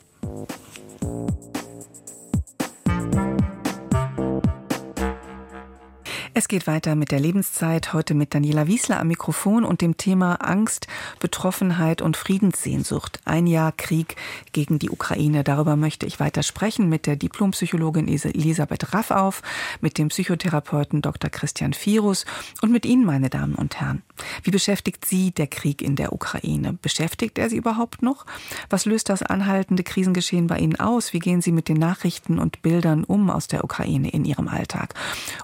[6.39, 10.35] Es geht weiter mit der Lebenszeit, heute mit Daniela Wiesler am Mikrofon und dem Thema
[10.35, 10.87] Angst,
[11.19, 13.21] Betroffenheit und Friedenssehnsucht.
[13.25, 14.17] Ein Jahr Krieg
[14.53, 15.45] gegen die Ukraine.
[15.45, 19.41] Darüber möchte ich weiter sprechen mit der Diplompsychologin Elisabeth Raffauf,
[19.81, 21.31] mit dem Psychotherapeuten Dr.
[21.31, 22.27] Christian Firus
[22.61, 24.03] und mit Ihnen, meine Damen und Herren.
[24.43, 26.75] Wie beschäftigt Sie der Krieg in der Ukraine?
[26.83, 28.27] Beschäftigt er Sie überhaupt noch?
[28.69, 31.15] Was löst das anhaltende Krisengeschehen bei Ihnen aus?
[31.15, 34.93] Wie gehen Sie mit den Nachrichten und Bildern um aus der Ukraine in Ihrem Alltag?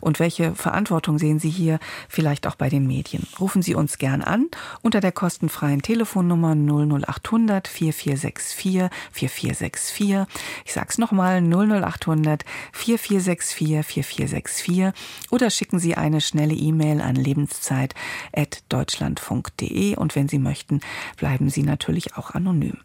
[0.02, 3.25] Und welche Verantwortung Verantwortung sehen Sie hier vielleicht auch bei den Medien.
[3.38, 4.49] Rufen Sie uns gern an
[4.83, 10.27] unter der kostenfreien Telefonnummer 00800 4464 4464.
[10.64, 14.90] Ich sag's nochmal 00800 4464 4464
[15.31, 20.81] oder schicken Sie eine schnelle E-Mail an lebenszeit.deutschlandfunk.de und wenn Sie möchten,
[21.16, 22.79] bleiben Sie natürlich auch anonym.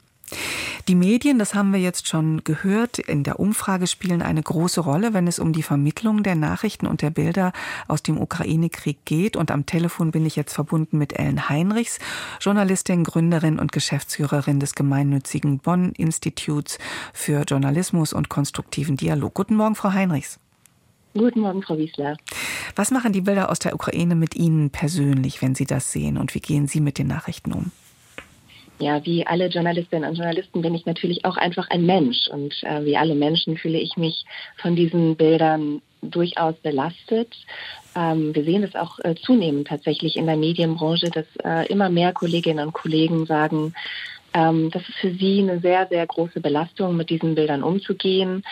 [0.87, 5.13] Die Medien, das haben wir jetzt schon gehört, in der Umfrage spielen eine große Rolle,
[5.13, 7.51] wenn es um die Vermittlung der Nachrichten und der Bilder
[7.89, 9.35] aus dem Ukraine-Krieg geht.
[9.35, 11.99] Und am Telefon bin ich jetzt verbunden mit Ellen Heinrichs,
[12.39, 16.77] Journalistin, Gründerin und Geschäftsführerin des gemeinnützigen Bonn-Instituts
[17.13, 19.33] für Journalismus und konstruktiven Dialog.
[19.33, 20.39] Guten Morgen, Frau Heinrichs.
[21.13, 22.15] Guten Morgen, Frau Wiesler.
[22.75, 26.17] Was machen die Bilder aus der Ukraine mit Ihnen persönlich, wenn Sie das sehen?
[26.17, 27.71] Und wie gehen Sie mit den Nachrichten um?
[28.79, 32.27] Ja, wie alle Journalistinnen und Journalisten bin ich natürlich auch einfach ein Mensch.
[32.27, 34.23] Und äh, wie alle Menschen fühle ich mich
[34.57, 37.33] von diesen Bildern durchaus belastet.
[37.95, 42.13] Ähm, wir sehen es auch äh, zunehmend tatsächlich in der Medienbranche, dass äh, immer mehr
[42.13, 43.73] Kolleginnen und Kollegen sagen,
[44.33, 48.43] ähm, das ist für sie eine sehr, sehr große Belastung, mit diesen Bildern umzugehen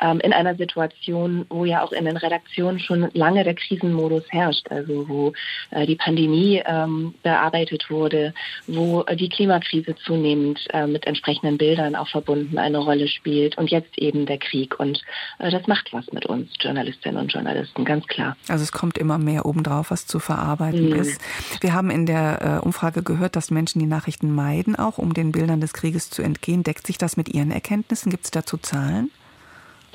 [0.00, 5.08] in einer Situation, wo ja auch in den Redaktionen schon lange der Krisenmodus herrscht, also
[5.08, 5.32] wo
[5.70, 8.34] äh, die Pandemie ähm, bearbeitet wurde,
[8.66, 13.70] wo äh, die Klimakrise zunehmend äh, mit entsprechenden Bildern auch verbunden eine Rolle spielt und
[13.70, 14.78] jetzt eben der Krieg.
[14.78, 15.02] Und
[15.38, 18.36] das macht was mit uns Journalistinnen und Journalisten, ganz klar.
[18.48, 20.96] Also es kommt immer mehr obendrauf, was zu verarbeiten mhm.
[20.96, 21.20] ist.
[21.60, 25.60] Wir haben in der Umfrage gehört, dass Menschen die Nachrichten meiden, auch um den Bildern
[25.60, 26.62] des Krieges zu entgehen.
[26.62, 28.10] Deckt sich das mit Ihren Erkenntnissen?
[28.10, 29.10] Gibt es dazu Zahlen?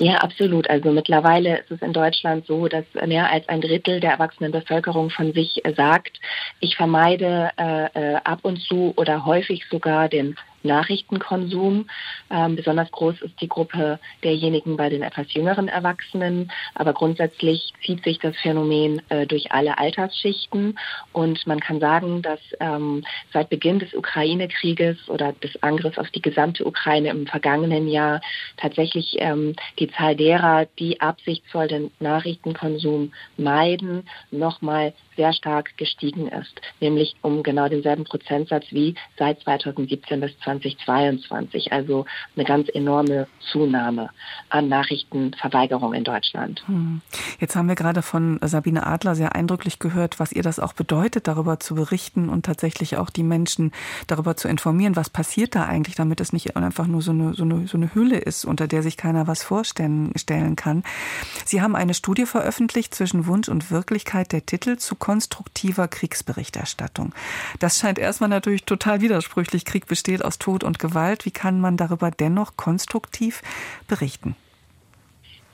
[0.00, 0.70] Ja, absolut.
[0.70, 5.10] Also mittlerweile ist es in Deutschland so, dass mehr als ein Drittel der erwachsenen Bevölkerung
[5.10, 6.20] von sich sagt,
[6.60, 10.36] ich vermeide äh, äh ab und zu oder häufig sogar den
[10.68, 11.88] Nachrichtenkonsum.
[12.30, 16.52] Ähm, besonders groß ist die Gruppe derjenigen bei den etwas jüngeren Erwachsenen.
[16.74, 20.78] Aber grundsätzlich zieht sich das Phänomen äh, durch alle Altersschichten.
[21.12, 26.22] Und man kann sagen, dass ähm, seit Beginn des Ukraine-Krieges oder des Angriffs auf die
[26.22, 28.20] gesamte Ukraine im vergangenen Jahr
[28.56, 36.60] tatsächlich ähm, die Zahl derer, die absichtsvoll den Nachrichtenkonsum meiden, nochmal sehr stark gestiegen ist,
[36.80, 40.57] nämlich um genau denselben Prozentsatz wie seit 2017 bis 2020.
[40.60, 41.72] 2022.
[41.72, 44.10] Also eine ganz enorme Zunahme
[44.50, 46.62] an Nachrichtenverweigerung in Deutschland.
[46.66, 47.00] Hm.
[47.40, 51.28] Jetzt haben wir gerade von Sabine Adler sehr eindrücklich gehört, was ihr das auch bedeutet,
[51.28, 53.72] darüber zu berichten und tatsächlich auch die Menschen
[54.06, 57.44] darüber zu informieren, was passiert da eigentlich, damit es nicht einfach nur so eine, so
[57.44, 60.82] eine, so eine Hülle ist, unter der sich keiner was vorstellen stellen kann.
[61.44, 67.14] Sie haben eine Studie veröffentlicht zwischen Wunsch und Wirklichkeit, der Titel zu konstruktiver Kriegsberichterstattung.
[67.58, 69.64] Das scheint erstmal natürlich total widersprüchlich.
[69.64, 71.24] Krieg besteht aus Tod und Gewalt.
[71.24, 73.42] Wie kann man darüber dennoch konstruktiv
[73.86, 74.36] berichten?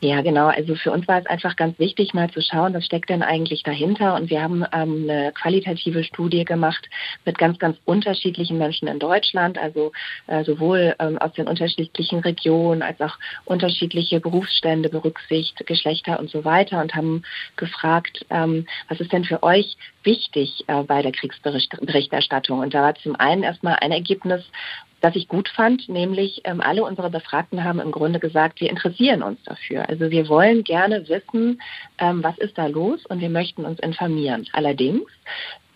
[0.05, 0.49] Ja, genau.
[0.49, 3.62] Also für uns war es einfach ganz wichtig, mal zu schauen, was steckt denn eigentlich
[3.62, 4.14] dahinter.
[4.17, 6.90] Und wir haben ähm, eine qualitative Studie gemacht
[7.25, 9.93] mit ganz, ganz unterschiedlichen Menschen in Deutschland, also
[10.27, 16.45] äh, sowohl ähm, aus den unterschiedlichen Regionen als auch unterschiedliche Berufsstände, Berücksicht, Geschlechter und so
[16.45, 17.23] weiter und haben
[17.57, 22.59] gefragt, ähm, was ist denn für euch wichtig äh, bei der Kriegsberichterstattung?
[22.59, 24.45] Und da war zum einen erstmal ein Ergebnis,
[25.05, 29.23] das ich gut fand, nämlich ähm, alle unsere Befragten haben im Grunde gesagt, wir interessieren
[29.23, 29.87] uns dafür.
[29.87, 31.61] Also wir wollen gerne wissen,
[31.99, 34.47] ähm, was ist da los und wir möchten uns informieren.
[34.55, 35.03] Allerdings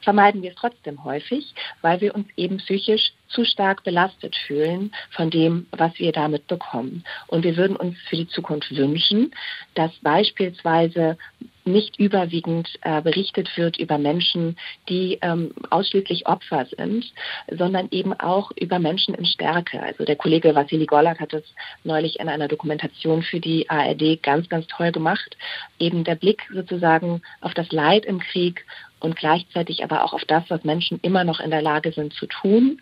[0.01, 5.29] vermeiden wir es trotzdem häufig, weil wir uns eben psychisch zu stark belastet fühlen von
[5.29, 7.05] dem, was wir damit bekommen.
[7.27, 9.33] Und wir würden uns für die Zukunft wünschen,
[9.75, 11.19] dass beispielsweise
[11.73, 14.57] nicht überwiegend äh, berichtet wird über Menschen,
[14.89, 17.05] die ähm, ausschließlich Opfer sind,
[17.51, 19.83] sondern eben auch über Menschen in Stärke.
[19.83, 21.45] Also der Kollege Vassili Golak hat es
[21.85, 25.37] neulich in einer Dokumentation für die ARD ganz, ganz toll gemacht.
[25.79, 28.65] Eben der Blick sozusagen auf das Leid im Krieg
[29.01, 32.27] und gleichzeitig aber auch auf das, was Menschen immer noch in der Lage sind zu
[32.27, 32.81] tun.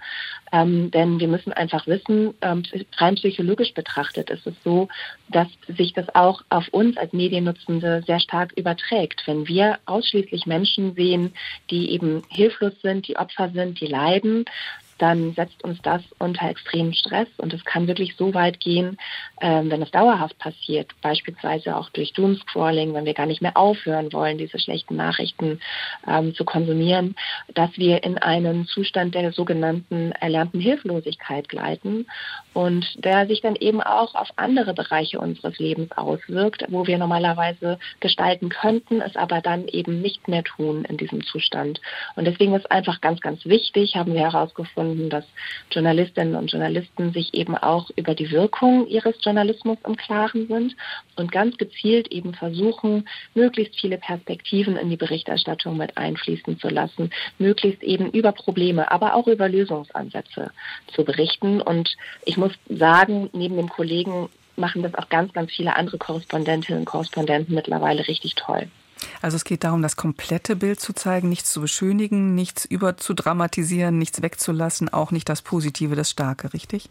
[0.53, 2.63] Ähm, denn wir müssen einfach wissen, ähm,
[2.97, 4.89] rein psychologisch betrachtet ist es so,
[5.29, 9.23] dass sich das auch auf uns als Mediennutzende sehr stark überträgt.
[9.27, 11.35] Wenn wir ausschließlich Menschen sehen,
[11.71, 14.45] die eben hilflos sind, die Opfer sind, die leiden,
[14.99, 18.97] dann setzt uns das unter extremen Stress und es kann wirklich so weit gehen,
[19.41, 24.13] ähm, wenn es dauerhaft passiert, beispielsweise auch durch Doomscrolling, wenn wir gar nicht mehr aufhören
[24.13, 25.61] wollen, diese schlechten Nachrichten
[26.09, 27.15] ähm, zu konsumieren,
[27.55, 32.07] dass wir in einen Zustand der sogenannten erlernten Hilflosigkeit gleiten
[32.55, 37.79] und der sich dann eben auch auf andere Bereiche unseres Lebens auswirkt, wo wir normalerweise
[38.01, 41.81] gestalten könnten, es aber dann eben nicht mehr tun in diesem Zustand.
[42.15, 45.25] Und deswegen ist einfach ganz, ganz wichtig, haben wir herausgefunden, herausgefunden, dass
[45.71, 50.77] Journalistinnen und Journalisten sich eben auch über die Wirkung ihres Journalismus im Klaren sind
[51.17, 57.11] und ganz gezielt eben versuchen, möglichst viele Perspektiven in die Berichterstattung mit einfließen zu lassen,
[57.39, 60.51] möglichst eben über Probleme, aber auch über Lösungsansätze
[60.95, 61.61] zu berichten.
[61.61, 66.81] Und ich muss sagen, neben dem Kollegen machen das auch ganz, ganz viele andere Korrespondentinnen
[66.81, 68.69] und Korrespondenten mittlerweile richtig toll.
[69.23, 74.23] Also es geht darum, das komplette Bild zu zeigen, nichts zu beschönigen, nichts überzudramatisieren, nichts
[74.23, 76.89] wegzulassen, auch nicht das Positive, das Starke, richtig?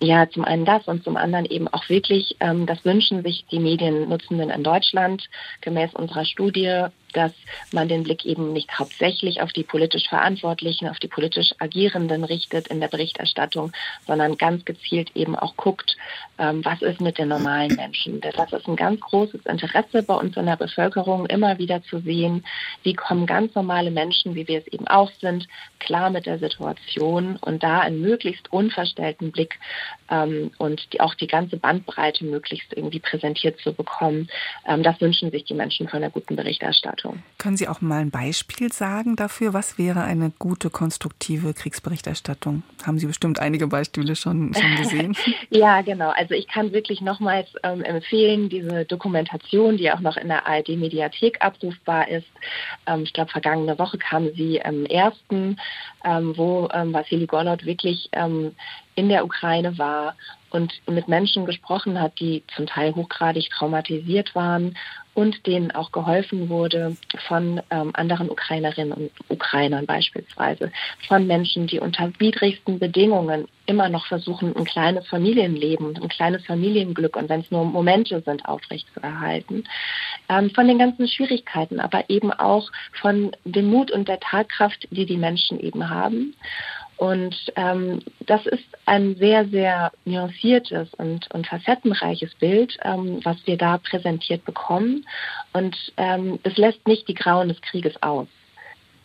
[0.00, 3.58] Ja, zum einen das und zum anderen eben auch wirklich, ähm, das wünschen sich die
[3.58, 5.28] Mediennutzenden in Deutschland
[5.60, 7.32] gemäß unserer Studie dass
[7.72, 12.68] man den Blick eben nicht hauptsächlich auf die politisch Verantwortlichen, auf die politisch Agierenden richtet
[12.68, 13.72] in der Berichterstattung,
[14.06, 15.96] sondern ganz gezielt eben auch guckt,
[16.38, 18.20] ähm, was ist mit den normalen Menschen.
[18.20, 22.44] Das ist ein ganz großes Interesse bei uns in der Bevölkerung, immer wieder zu sehen,
[22.82, 27.36] wie kommen ganz normale Menschen, wie wir es eben auch sind, klar mit der Situation
[27.36, 29.58] und da einen möglichst unverstellten Blick
[30.10, 34.28] ähm, und die, auch die ganze Bandbreite möglichst irgendwie präsentiert zu bekommen.
[34.66, 37.07] Ähm, das wünschen sich die Menschen von der guten Berichterstattung.
[37.08, 37.22] Berichterstattung.
[37.38, 39.54] Können Sie auch mal ein Beispiel sagen dafür?
[39.54, 42.62] Was wäre eine gute, konstruktive Kriegsberichterstattung?
[42.84, 45.16] Haben Sie bestimmt einige Beispiele schon, schon gesehen?
[45.50, 46.10] ja, genau.
[46.10, 51.40] Also ich kann wirklich nochmals ähm, empfehlen, diese Dokumentation, die auch noch in der ARD-Mediathek
[51.40, 52.26] abrufbar ist.
[52.86, 55.58] Ähm, ich glaube, vergangene Woche kam sie im ersten,
[56.04, 58.52] ähm, wo ähm, Vassili Golod wirklich ähm,
[58.96, 60.16] in der Ukraine war
[60.50, 64.76] und mit Menschen gesprochen hat, die zum Teil hochgradig traumatisiert waren
[65.18, 70.70] und denen auch geholfen wurde von ähm, anderen Ukrainerinnen und Ukrainern beispielsweise,
[71.08, 77.16] von Menschen, die unter widrigsten Bedingungen immer noch versuchen, ein kleines Familienleben, ein kleines Familienglück
[77.16, 79.64] und wenn es nur Momente sind, aufrechtzuerhalten,
[80.28, 85.04] ähm, von den ganzen Schwierigkeiten, aber eben auch von dem Mut und der Tatkraft, die
[85.04, 86.36] die Menschen eben haben.
[86.98, 93.56] Und ähm, das ist ein sehr, sehr nuanciertes und, und facettenreiches Bild, ähm, was wir
[93.56, 95.06] da präsentiert bekommen.
[95.52, 98.26] Und ähm, es lässt nicht die Grauen des Krieges aus.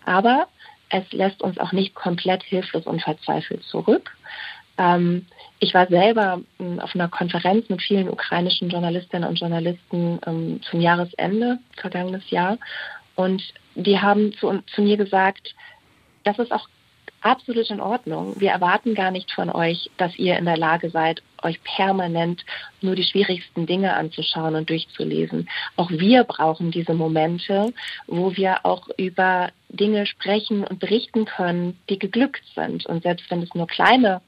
[0.05, 0.47] Aber
[0.89, 4.11] es lässt uns auch nicht komplett hilflos und verzweifelt zurück.
[4.79, 5.27] Ähm,
[5.59, 10.81] ich war selber ähm, auf einer Konferenz mit vielen ukrainischen Journalistinnen und Journalisten ähm, zum
[10.81, 12.57] Jahresende, vergangenes Jahr.
[13.15, 13.43] Und
[13.75, 15.53] die haben zu, zu mir gesagt,
[16.23, 16.67] dass es auch
[17.23, 18.39] absolut in Ordnung.
[18.39, 22.45] Wir erwarten gar nicht von euch, dass ihr in der Lage seid, euch permanent
[22.81, 25.49] nur die schwierigsten Dinge anzuschauen und durchzulesen.
[25.75, 27.73] Auch wir brauchen diese Momente,
[28.07, 32.85] wo wir auch über Dinge sprechen und berichten können, die geglückt sind.
[32.85, 34.21] Und selbst wenn es nur kleine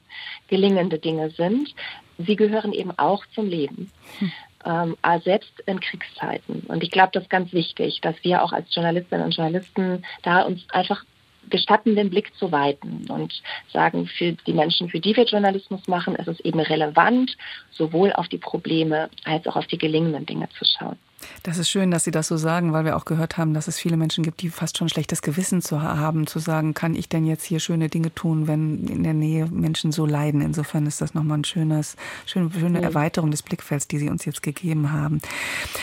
[0.48, 1.74] gelingende Dinge sind,
[2.18, 3.90] sie gehören eben auch zum Leben.
[4.18, 4.32] Hm
[4.66, 6.62] ähm, selbst in Kriegszeiten.
[6.66, 10.42] Und ich glaube, das ist ganz wichtig, dass wir auch als Journalistinnen und Journalisten da
[10.42, 11.04] uns einfach
[11.50, 13.32] gestatten, den Blick zu weiten und
[13.72, 17.36] sagen, für die Menschen, für die wir Journalismus machen, ist es eben relevant,
[17.70, 20.98] sowohl auf die Probleme als auch auf die gelingenden Dinge zu schauen.
[21.42, 23.78] Das ist schön, dass Sie das so sagen, weil wir auch gehört haben, dass es
[23.78, 27.24] viele Menschen gibt, die fast schon schlechtes Gewissen zu haben, zu sagen, kann ich denn
[27.24, 30.40] jetzt hier schöne Dinge tun, wenn in der Nähe Menschen so leiden.
[30.40, 34.42] Insofern ist das nochmal ein schönes, schöne, schöne Erweiterung des Blickfelds, die Sie uns jetzt
[34.42, 35.20] gegeben haben.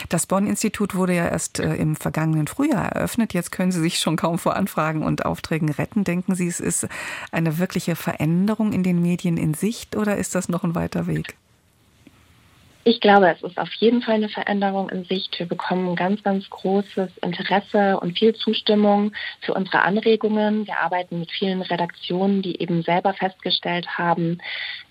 [0.08, 3.34] Das Bonn-Institut wurde ja erst äh, im vergangenen Frühjahr eröffnet.
[3.34, 6.04] Jetzt können Sie sich schon kaum vor Anfragen und Aufträgen retten.
[6.04, 6.86] Denken Sie, es ist
[7.32, 11.36] eine wirkliche Veränderung in den Medien in Sicht oder ist das noch ein weiter Weg?
[12.86, 15.38] Ich glaube, es ist auf jeden Fall eine Veränderung in Sicht.
[15.38, 20.66] Wir bekommen ganz, ganz großes Interesse und viel Zustimmung für unsere Anregungen.
[20.66, 24.38] Wir arbeiten mit vielen Redaktionen, die eben selber festgestellt haben,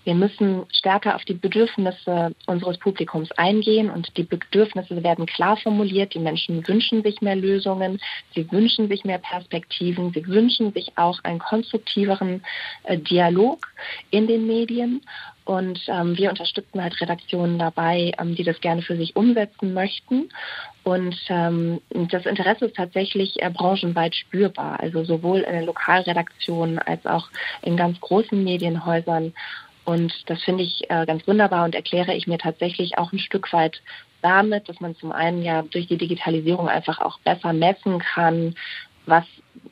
[0.04, 6.12] wir müssen stärker auf die Bedürfnisse unseres Publikums eingehen und die Bedürfnisse werden klar formuliert.
[6.12, 7.98] Die Menschen wünschen sich mehr Lösungen,
[8.34, 12.44] sie wünschen sich mehr Perspektiven, sie wünschen sich auch einen konstruktiveren
[12.82, 13.66] äh, Dialog
[14.10, 15.00] in den Medien.
[15.44, 20.30] Und ähm, wir unterstützen halt Redaktionen dabei, ähm, die das gerne für sich umsetzen möchten.
[20.84, 27.04] Und ähm, das Interesse ist tatsächlich äh, branchenweit spürbar, also sowohl in den Lokalredaktionen als
[27.04, 27.28] auch
[27.62, 29.34] in ganz großen Medienhäusern.
[29.84, 33.52] Und das finde ich äh, ganz wunderbar und erkläre ich mir tatsächlich auch ein Stück
[33.52, 33.82] weit
[34.22, 38.54] damit, dass man zum einen ja durch die Digitalisierung einfach auch besser messen kann,
[39.04, 39.24] was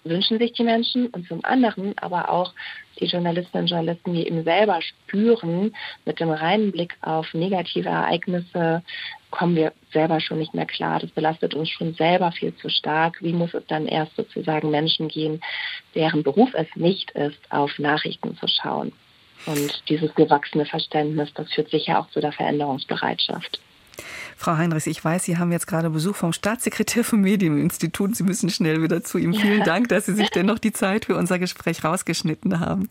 [0.04, 2.52] wünschen sich die Menschen und zum anderen aber auch
[3.02, 5.74] die Journalistinnen und Journalisten, die eben selber spüren,
[6.06, 8.82] mit dem reinen Blick auf negative Ereignisse
[9.30, 11.00] kommen wir selber schon nicht mehr klar.
[11.00, 13.16] Das belastet uns schon selber viel zu stark.
[13.20, 15.40] Wie muss es dann erst sozusagen Menschen gehen,
[15.94, 18.92] deren Beruf es nicht ist, auf Nachrichten zu schauen?
[19.46, 23.60] Und dieses gewachsene Verständnis, das führt sicher auch zu der Veränderungsbereitschaft.
[24.36, 28.16] Frau Heinrichs, ich weiß, Sie haben jetzt gerade Besuch vom Staatssekretär vom Medieninstitut.
[28.16, 29.32] Sie müssen schnell wieder zu ihm.
[29.32, 29.40] Ja.
[29.40, 32.88] Vielen Dank, dass Sie sich dennoch die Zeit für unser Gespräch rausgeschnitten haben.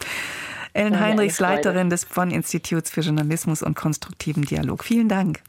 [0.73, 4.83] Ellen Heinrichs, Leiterin des Bonn-Instituts für Journalismus und konstruktiven Dialog.
[4.83, 5.41] Vielen Dank.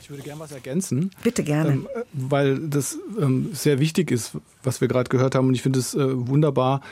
[0.00, 1.10] Ich würde gerne was ergänzen.
[1.22, 1.70] Bitte gerne.
[1.70, 5.48] Ähm, weil das ähm, sehr wichtig ist, was wir gerade gehört haben.
[5.48, 6.82] Und ich finde es äh, wunderbar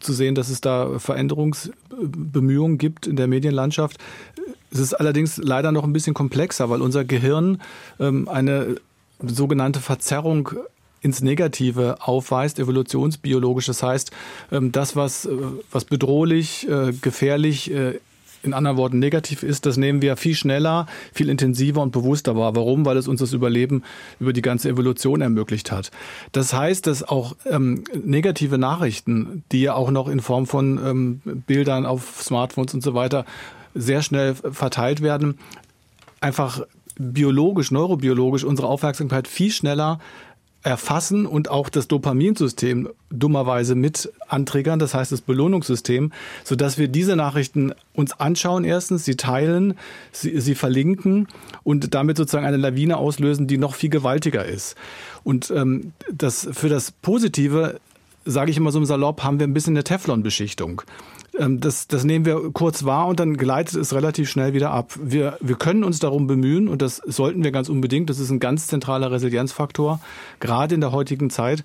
[0.00, 3.98] zu sehen, dass es da Veränderungsbemühungen gibt in der Medienlandschaft.
[4.70, 7.60] Es ist allerdings leider noch ein bisschen komplexer, weil unser Gehirn
[7.98, 8.76] ähm, eine
[9.20, 10.50] sogenannte Verzerrung
[11.00, 13.66] ins Negative aufweist, evolutionsbiologisch.
[13.66, 14.10] Das heißt,
[14.52, 15.30] ähm, das, was, äh,
[15.70, 18.00] was bedrohlich, äh, gefährlich äh,
[18.48, 22.56] in anderen Worten negativ ist, das nehmen wir viel schneller, viel intensiver und bewusster wahr.
[22.56, 22.84] Warum?
[22.84, 23.82] Weil es uns das Überleben
[24.18, 25.90] über die ganze Evolution ermöglicht hat.
[26.32, 31.20] Das heißt, dass auch ähm, negative Nachrichten, die ja auch noch in Form von ähm,
[31.46, 33.24] Bildern auf Smartphones und so weiter
[33.74, 35.38] sehr schnell verteilt werden,
[36.20, 36.62] einfach
[36.98, 40.00] biologisch, neurobiologisch unsere Aufmerksamkeit viel schneller
[40.62, 46.12] erfassen und auch das Dopaminsystem dummerweise mit antriggern, das heißt das Belohnungssystem,
[46.44, 49.74] sodass wir diese Nachrichten uns anschauen erstens, sie teilen,
[50.12, 51.28] sie, sie verlinken
[51.62, 54.76] und damit sozusagen eine Lawine auslösen, die noch viel gewaltiger ist.
[55.24, 57.80] Und ähm, das für das Positive
[58.24, 60.82] sage ich immer so im Salopp, haben wir ein bisschen eine Teflonbeschichtung.
[61.38, 64.94] Ähm, das, das nehmen wir kurz wahr und dann gleitet es relativ schnell wieder ab.
[65.02, 68.10] Wir, wir können uns darum bemühen und das sollten wir ganz unbedingt.
[68.10, 70.00] Das ist ein ganz zentraler Resilienzfaktor,
[70.40, 71.62] gerade in der heutigen Zeit.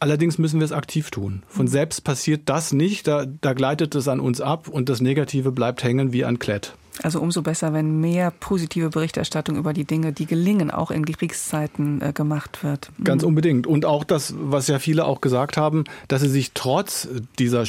[0.00, 1.42] Allerdings müssen wir es aktiv tun.
[1.48, 5.50] Von selbst passiert das nicht, da, da gleitet es an uns ab und das Negative
[5.50, 6.74] bleibt hängen wie ein Klett.
[7.02, 12.00] Also umso besser, wenn mehr positive Berichterstattung über die Dinge, die gelingen, auch in Kriegszeiten
[12.00, 12.90] äh, gemacht wird.
[13.02, 13.28] Ganz mhm.
[13.28, 13.66] unbedingt.
[13.66, 17.64] Und auch das, was ja viele auch gesagt haben, dass sie sich trotz dieser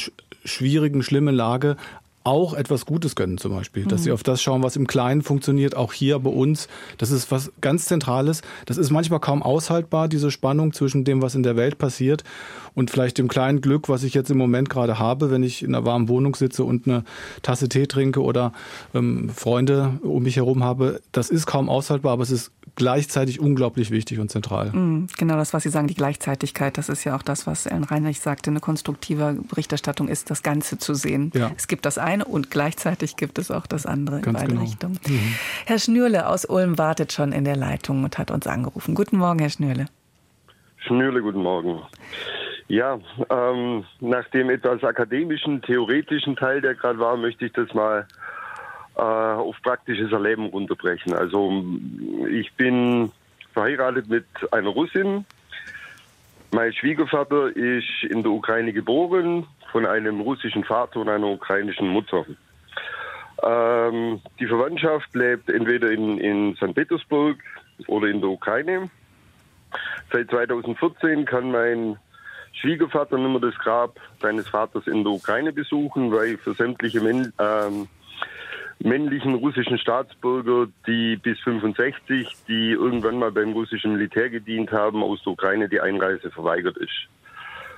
[0.46, 1.76] schwierigen, schlimmen Lage
[2.26, 3.84] auch etwas Gutes gönnen zum Beispiel.
[3.84, 4.04] Dass mhm.
[4.04, 6.66] sie auf das schauen, was im Kleinen funktioniert, auch hier bei uns.
[6.98, 8.42] Das ist was ganz Zentrales.
[8.66, 12.24] Das ist manchmal kaum aushaltbar, diese Spannung zwischen dem, was in der Welt passiert
[12.74, 15.72] und vielleicht dem kleinen Glück, was ich jetzt im Moment gerade habe, wenn ich in
[15.72, 17.04] einer warmen Wohnung sitze und eine
[17.42, 18.52] Tasse Tee trinke oder
[18.92, 21.00] ähm, Freunde um mich herum habe.
[21.12, 24.70] Das ist kaum aushaltbar, aber es ist gleichzeitig unglaublich wichtig und zentral.
[24.72, 27.84] Mhm, genau das, was Sie sagen, die Gleichzeitigkeit, das ist ja auch das, was Ellen
[27.84, 31.32] Reinrich sagte, eine konstruktive Berichterstattung ist, das Ganze zu sehen.
[31.34, 31.50] Ja.
[31.56, 34.60] Es gibt das eine und gleichzeitig gibt es auch das andere Ganz in beide genau.
[34.62, 35.00] Richtungen.
[35.06, 35.34] Mhm.
[35.64, 38.94] Herr Schnürle aus Ulm wartet schon in der Leitung und hat uns angerufen.
[38.94, 39.86] Guten Morgen, Herr Schnürle.
[40.76, 41.80] Schnürle, guten Morgen.
[42.68, 42.98] Ja,
[43.30, 48.06] ähm, nach dem etwas akademischen, theoretischen Teil, der gerade war, möchte ich das mal
[48.96, 51.12] äh, auf praktisches Erleben runterbrechen.
[51.12, 51.64] Also
[52.30, 53.12] ich bin
[53.52, 55.24] verheiratet mit einer Russin.
[56.52, 62.24] Mein Schwiegervater ist in der Ukraine geboren, von einem russischen Vater und einer ukrainischen Mutter.
[63.42, 66.74] Ähm, die Verwandtschaft lebt entweder in, in St.
[66.74, 67.36] Petersburg
[67.88, 68.88] oder in der Ukraine.
[70.10, 71.98] Seit 2014 kann mein
[72.52, 77.32] Schwiegervater nicht mehr das Grab seines Vaters in der Ukraine besuchen, weil für sämtliche Männ
[77.38, 77.88] ähm,
[78.78, 85.22] männlichen russischen Staatsbürger, die bis 65, die irgendwann mal beim russischen Militär gedient haben, aus
[85.22, 87.08] der Ukraine die Einreise verweigert ist.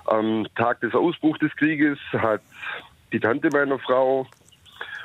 [0.07, 2.41] Am Tag des Ausbruchs des Krieges hat
[3.13, 4.27] die Tante meiner Frau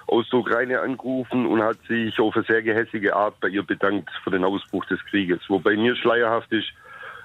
[0.08, 4.10] aus der Ukraine angerufen und hat sich auf eine sehr gehässige Art bei ihr bedankt
[4.24, 5.42] für den Ausbruch des Krieges.
[5.48, 6.68] Wobei mir schleierhaft ist,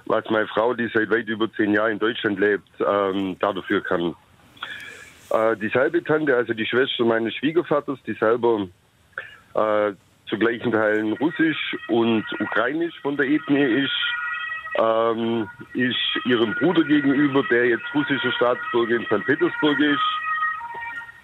[0.05, 4.15] was meine Frau, die seit weit über zehn Jahren in Deutschland lebt, ähm, dafür kann.
[5.31, 8.67] Äh, dieselbe Tante, also die Schwester meines Schwiegervaters, die selber
[9.53, 9.91] äh,
[10.27, 13.91] zu gleichen Teilen russisch und ukrainisch von der Ethnie ist,
[14.79, 19.25] ähm, ist ihrem Bruder gegenüber, der jetzt russischer Staatsbürger in St.
[19.25, 19.99] Petersburg ist,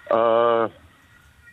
[0.10, 0.70] äh,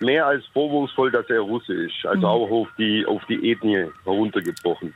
[0.04, 2.04] mehr als vorwurfsvoll, dass er Russe ist.
[2.04, 2.24] Also mhm.
[2.24, 4.94] auch auf die, auf die Ethnie heruntergebrochen.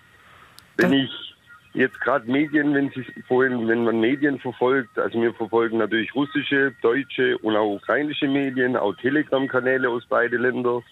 [0.76, 1.35] Wenn ich
[1.76, 6.74] jetzt gerade Medien, wenn Sie vorhin, wenn man Medien verfolgt, also wir verfolgen natürlich russische,
[6.82, 10.82] deutsche und auch ukrainische Medien, auch Telegram-Kanäle aus beiden Ländern.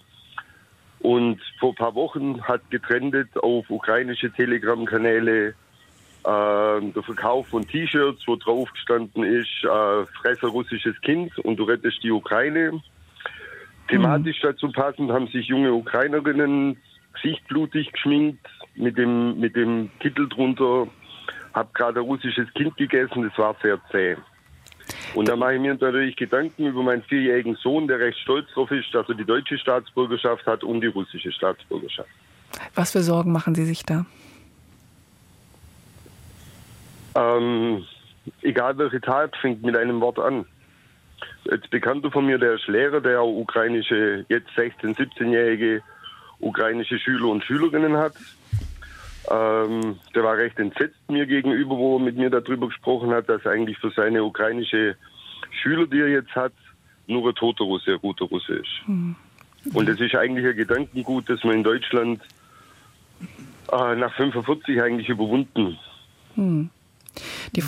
[1.00, 5.54] Und vor ein paar Wochen hat getrendet auf ukrainische Telegram-Kanäle äh,
[6.22, 12.02] der Verkauf von T-Shirts, wo drauf gestanden ist, äh, Fresser russisches Kind und du rettest
[12.02, 12.80] die Ukraine.
[13.88, 14.48] Thematisch mhm.
[14.48, 16.78] dazu passend haben sich junge Ukrainerinnen
[17.14, 20.88] Gesicht blutig geschminkt, mit dem, mit dem Titel drunter,
[21.52, 24.16] habe gerade ein russisches Kind gegessen, das war sehr zäh.
[25.14, 28.70] Und da mache ich mir natürlich Gedanken über meinen vierjährigen Sohn, der recht stolz darauf
[28.70, 32.08] ist, dass er die deutsche Staatsbürgerschaft hat und die russische Staatsbürgerschaft.
[32.74, 34.04] Was für Sorgen machen Sie sich da?
[37.14, 37.84] Ähm,
[38.42, 40.44] egal welche Tat, fängt mit einem Wort an.
[41.44, 45.82] Jetzt Bekannter von mir, der ist Lehrer, der auch ukrainische, jetzt 16-, 17-jährige
[46.40, 48.14] ukrainische Schüler und Schülerinnen hat.
[49.30, 53.46] Ähm, der war recht entsetzt mir gegenüber, wo er mit mir darüber gesprochen hat, dass
[53.46, 54.96] eigentlich für seine ukrainische
[55.62, 56.52] Schüler, die er jetzt hat,
[57.06, 58.82] nur ein toter Russe ein guter Russe ist.
[58.86, 59.16] Mhm.
[59.72, 62.20] Und es ist eigentlich ein Gedankengut, das wir in Deutschland
[63.72, 65.78] äh, nach 45 eigentlich überwunden
[66.36, 66.70] mhm.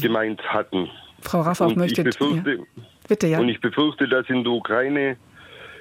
[0.01, 0.91] gemeint hatten.
[1.23, 2.05] Frau Raffauf möchte...
[2.05, 2.63] Befürchte, ja.
[3.09, 3.39] Bitte, ja.
[3.39, 5.17] Und ich befürchte, dass in der Ukraine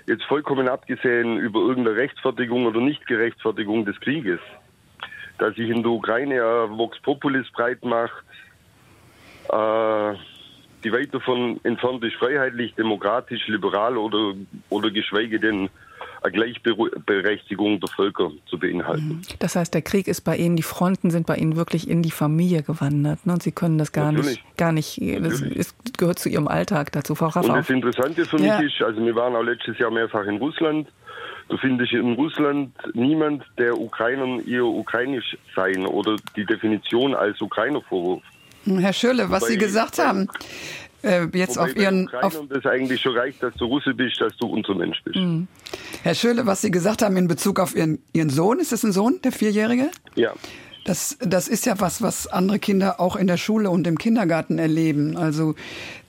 [0.07, 4.39] jetzt vollkommen abgesehen über irgendeine Rechtfertigung oder Nichtgerechtfertigung des Krieges,
[5.37, 8.23] dass sich in der Ukraine ein Vox Populis breit macht,
[9.49, 10.17] äh,
[10.83, 14.33] die weit davon entfernt ist, freiheitlich, demokratisch, liberal oder,
[14.69, 15.69] oder geschweige denn
[16.21, 19.07] eine Gleichberechtigung der Völker zu beinhalten.
[19.07, 19.21] Mhm.
[19.39, 22.11] Das heißt, der Krieg ist bei Ihnen, die Fronten sind bei Ihnen wirklich in die
[22.11, 23.25] Familie gewandert.
[23.25, 23.33] Ne?
[23.33, 24.43] Und Sie können das gar Natürlich.
[24.43, 27.15] nicht, gar nicht, das ist, gehört zu Ihrem Alltag dazu.
[27.15, 27.53] Frau Raffa.
[27.53, 28.59] Und das Interessante für ja.
[28.59, 30.87] mich ist, also wir waren auch letztes Jahr mehrfach in Russland.
[31.47, 37.81] Du findest in Russland niemand, der Ukrainern ihr ukrainisch sein oder die Definition als Ukrainer
[37.81, 38.25] vorwirft.
[38.65, 40.27] Herr Schölle, was Wobei, Sie gesagt haben,
[41.03, 42.09] äh, jetzt auf Ihren.
[42.13, 45.17] Auf das eigentlich schon reicht, dass du Russe bist, dass du unser Mensch bist.
[45.17, 45.47] Mhm.
[46.01, 48.91] Herr Schöle, was Sie gesagt haben in Bezug auf Ihren, Ihren Sohn, ist das ein
[48.91, 49.91] Sohn, der Vierjährige?
[50.15, 50.33] Ja.
[50.85, 54.59] Das, das ist ja was, was andere Kinder auch in der Schule und im Kindergarten
[54.59, 55.17] erleben.
[55.17, 55.55] Also,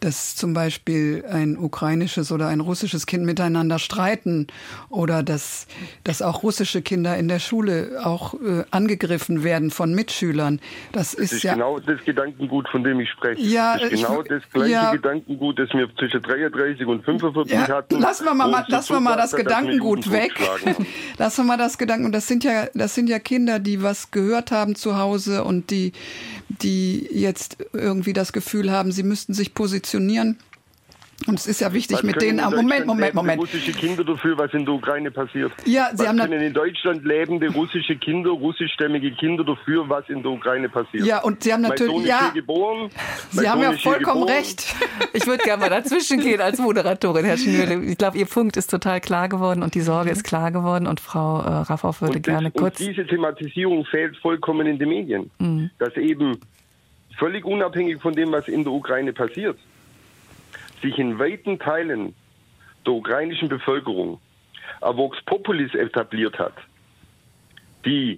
[0.07, 4.47] dass zum Beispiel ein ukrainisches oder ein russisches Kind miteinander streiten
[4.89, 5.67] oder dass,
[6.05, 10.61] dass auch russische Kinder in der Schule auch äh, angegriffen werden von Mitschülern.
[10.93, 13.43] Das, das ist, ist ja genau das Gedankengut, von dem ich spreche.
[13.43, 17.53] Ja, das ist genau ich, das gleiche ja, Gedankengut, das wir zwischen 33 und 45
[17.53, 17.99] ja, hatten.
[17.99, 20.33] Lassen wir mal, lassen wir mal das Gedankengut weg.
[21.19, 22.15] lassen wir mal das Gedankengut.
[22.15, 25.93] Das sind ja, das sind ja Kinder, die was gehört haben zu Hause und die,
[26.49, 30.39] die jetzt irgendwie das Gefühl haben, sie müssten sich positionieren.
[31.27, 32.45] Und es ist ja wichtig, was mit denen.
[32.45, 33.41] Moment, Moment, Moment.
[33.41, 35.51] russische Kinder dafür, was in der Ukraine passiert.
[35.65, 40.23] Ja, Sie was haben können in Deutschland lebende russische Kinder, russischstämmige Kinder dafür, was in
[40.23, 41.07] der Ukraine passiert.
[41.07, 41.97] Ja, und Sie haben natürlich.
[41.97, 42.91] Sohn ja, geboren.
[43.31, 44.75] Sie haben ja vollkommen recht.
[45.13, 47.83] Ich würde gerne mal dazwischen gehen als Moderatorin, Herr Schnürle.
[47.85, 50.87] Ich glaube, Ihr Punkt ist total klar geworden und die Sorge ist klar geworden.
[50.87, 52.79] Und Frau äh, Raffauf würde und das, gerne kurz.
[52.81, 55.31] Und diese Thematisierung fehlt vollkommen in den Medien.
[55.39, 55.71] Mhm.
[55.79, 56.39] Dass eben
[57.19, 59.59] völlig unabhängig von dem, was in der Ukraine passiert,
[60.87, 62.15] sich in weiten Teilen
[62.85, 64.21] der ukrainischen Bevölkerung
[64.81, 66.55] ein Vox Populis etabliert hat,
[67.85, 68.17] die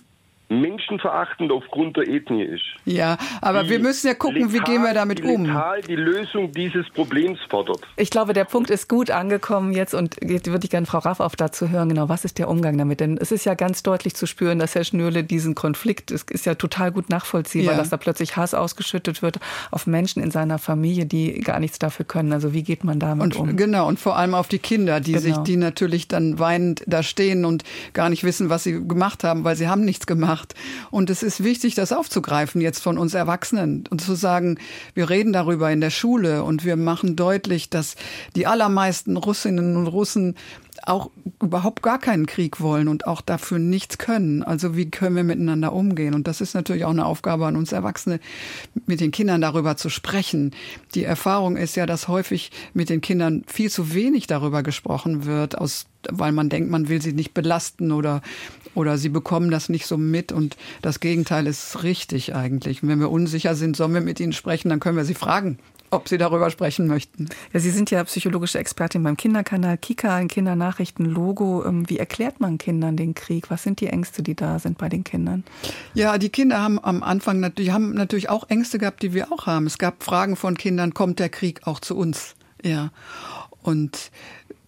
[0.49, 2.62] menschenverachtend aufgrund der Ethnie ist.
[2.84, 5.44] Ja, aber die wir müssen ja gucken, letal, wie gehen wir damit um.
[5.44, 7.80] Letal die Lösung dieses Problems fordert.
[7.96, 11.20] Ich glaube, der Punkt ist gut angekommen jetzt und jetzt würde ich gerne Frau Raff
[11.20, 13.01] auf dazu hören, genau, was ist der Umgang damit?
[13.01, 16.46] Denn es ist ja ganz deutlich zu spüren, dass Herr Schnürle diesen Konflikt, es ist
[16.46, 17.78] ja total gut nachvollziehbar, Ja.
[17.78, 19.38] dass da plötzlich Hass ausgeschüttet wird
[19.70, 22.32] auf Menschen in seiner Familie, die gar nichts dafür können.
[22.32, 23.57] Also wie geht man damit Und um?
[23.57, 25.22] genau, und vor allem auf die Kinder, die Genau.
[25.24, 29.44] sich, die natürlich dann weinend da stehen und gar nicht wissen, was sie gemacht haben,
[29.44, 30.38] weil sie haben nichts gemacht.
[30.91, 34.59] Und es ist wichtig, das aufzugreifen jetzt von uns Erwachsenen und zu sagen,
[34.95, 37.97] wir reden darüber in der Schule und wir machen deutlich, dass
[38.36, 40.34] die allermeisten Russinnen und Russen
[40.86, 41.11] auch
[41.43, 44.43] überhaupt gar keinen Krieg wollen und auch dafür nichts können.
[44.43, 46.14] Also wie können wir miteinander umgehen?
[46.14, 48.20] Und das ist natürlich auch eine Aufgabe an uns Erwachsene,
[48.86, 50.53] mit den Kindern darüber zu sprechen.
[50.95, 55.59] Die Erfahrung ist ja, dass häufig mit den Kindern viel zu wenig darüber gesprochen wird,
[55.59, 58.22] aus, weil man denkt, man will sie nicht belasten oder,
[58.74, 60.32] oder sie bekommen das nicht so mit.
[60.32, 62.82] Und das Gegenteil ist richtig eigentlich.
[62.82, 65.59] Und wenn wir unsicher sind, sollen wir mit ihnen sprechen, dann können wir sie fragen
[65.90, 67.28] ob Sie darüber sprechen möchten.
[67.53, 71.64] Ja, Sie sind ja psychologische Expertin beim Kinderkanal Kika, ein Kindernachrichten-Logo.
[71.64, 73.51] Ähm, Wie erklärt man Kindern den Krieg?
[73.51, 75.44] Was sind die Ängste, die da sind bei den Kindern?
[75.94, 79.46] Ja, die Kinder haben am Anfang natürlich, haben natürlich auch Ängste gehabt, die wir auch
[79.46, 79.66] haben.
[79.66, 82.34] Es gab Fragen von Kindern, kommt der Krieg auch zu uns?
[82.62, 82.90] Ja.
[83.62, 84.11] Und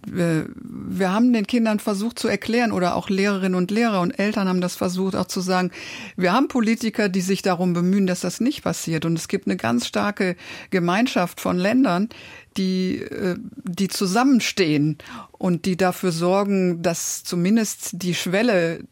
[0.06, 4.48] wir, wir haben den Kindern versucht zu erklären oder auch Lehrerinnen und Lehrer und Eltern
[4.48, 5.70] haben das versucht auch zu sagen,
[6.16, 9.04] wir haben Politiker, die sich darum bemühen, dass das nicht passiert.
[9.04, 10.36] Und es gibt eine ganz starke
[10.70, 12.08] Gemeinschaft von Ländern,
[12.56, 14.98] die, äh, die zusammenstehen
[15.32, 18.84] und die dafür sorgen, dass zumindest die Schwelle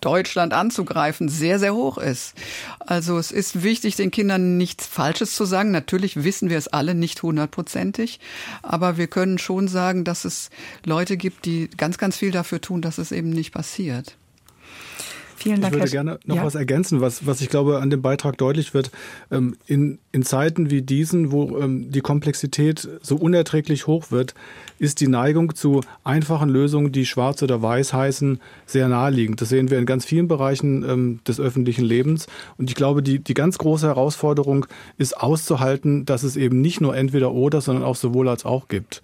[0.00, 2.34] Deutschland anzugreifen, sehr, sehr hoch ist.
[2.78, 5.70] Also es ist wichtig, den Kindern nichts Falsches zu sagen.
[5.70, 8.20] Natürlich wissen wir es alle nicht hundertprozentig,
[8.62, 10.50] aber wir können schon sagen, dass es
[10.84, 14.16] Leute gibt, die ganz, ganz viel dafür tun, dass es eben nicht passiert.
[15.40, 16.44] Vielen Ich würde gerne noch ja.
[16.44, 18.90] was ergänzen, was, was ich glaube an dem Beitrag deutlich wird.
[19.30, 24.34] Ähm, in, in Zeiten wie diesen, wo ähm, die Komplexität so unerträglich hoch wird,
[24.78, 29.40] ist die Neigung zu einfachen Lösungen, die schwarz oder weiß heißen, sehr naheliegend.
[29.40, 32.26] Das sehen wir in ganz vielen Bereichen ähm, des öffentlichen Lebens.
[32.58, 34.66] Und ich glaube, die, die ganz große Herausforderung
[34.98, 39.00] ist auszuhalten, dass es eben nicht nur entweder oder, sondern auch sowohl als auch gibt.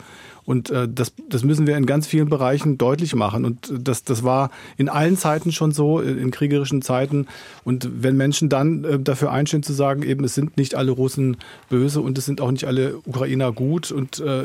[0.46, 3.44] Und äh, das, das müssen wir in ganz vielen Bereichen deutlich machen.
[3.44, 7.26] Und das, das war in allen Zeiten schon so, in kriegerischen Zeiten.
[7.64, 11.36] Und wenn Menschen dann äh, dafür einstehen zu sagen, eben es sind nicht alle Russen
[11.68, 14.44] böse und es sind auch nicht alle Ukrainer gut und äh,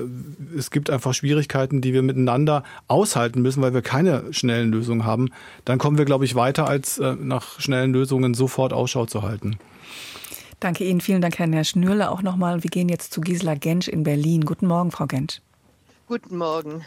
[0.57, 5.29] es gibt einfach Schwierigkeiten, die wir miteinander aushalten müssen, weil wir keine schnellen Lösungen haben,
[5.65, 9.57] dann kommen wir, glaube ich, weiter, als äh, nach schnellen Lösungen sofort Ausschau zu halten.
[10.59, 12.11] Danke Ihnen, vielen Dank, Herr Schnürle.
[12.11, 14.45] Auch nochmal, wir gehen jetzt zu Gisela Gensch in Berlin.
[14.45, 15.41] Guten Morgen, Frau Gensch.
[16.11, 16.83] Guten Morgen.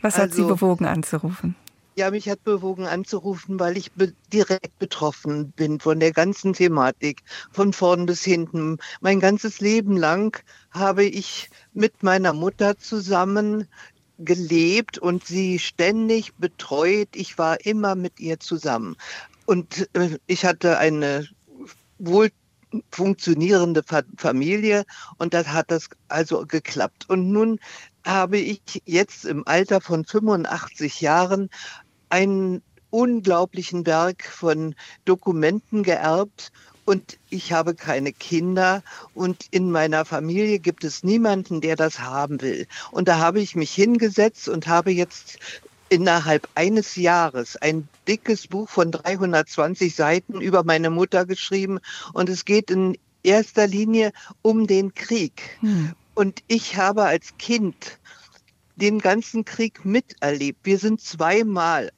[0.00, 1.54] Was hat also, Sie bewogen anzurufen?
[1.96, 7.22] Ja, mich hat bewogen anzurufen, weil ich be direkt betroffen bin von der ganzen Thematik,
[7.52, 8.78] von vorn bis hinten.
[9.02, 13.68] Mein ganzes Leben lang habe ich mit meiner Mutter zusammen
[14.18, 17.08] gelebt und sie ständig betreut.
[17.14, 18.96] Ich war immer mit ihr zusammen.
[19.44, 21.28] Und äh, ich hatte eine
[21.98, 22.30] wohl
[22.90, 23.84] funktionierende
[24.16, 24.84] Familie
[25.18, 27.08] und das hat das also geklappt.
[27.08, 27.60] Und nun
[28.04, 31.50] habe ich jetzt im Alter von 85 Jahren
[32.10, 34.74] einen unglaublichen Berg von
[35.04, 36.52] Dokumenten geerbt
[36.84, 38.82] und ich habe keine Kinder
[39.14, 42.66] und in meiner Familie gibt es niemanden, der das haben will.
[42.90, 45.38] Und da habe ich mich hingesetzt und habe jetzt
[45.88, 51.78] innerhalb eines Jahres ein dickes Buch von 320 Seiten über meine Mutter geschrieben
[52.12, 55.58] und es geht in erster Linie um den Krieg.
[55.60, 55.94] Hm.
[56.14, 57.98] Und ich habe als Kind
[58.76, 60.60] den ganzen Krieg miterlebt.
[60.64, 61.90] Wir sind zweimal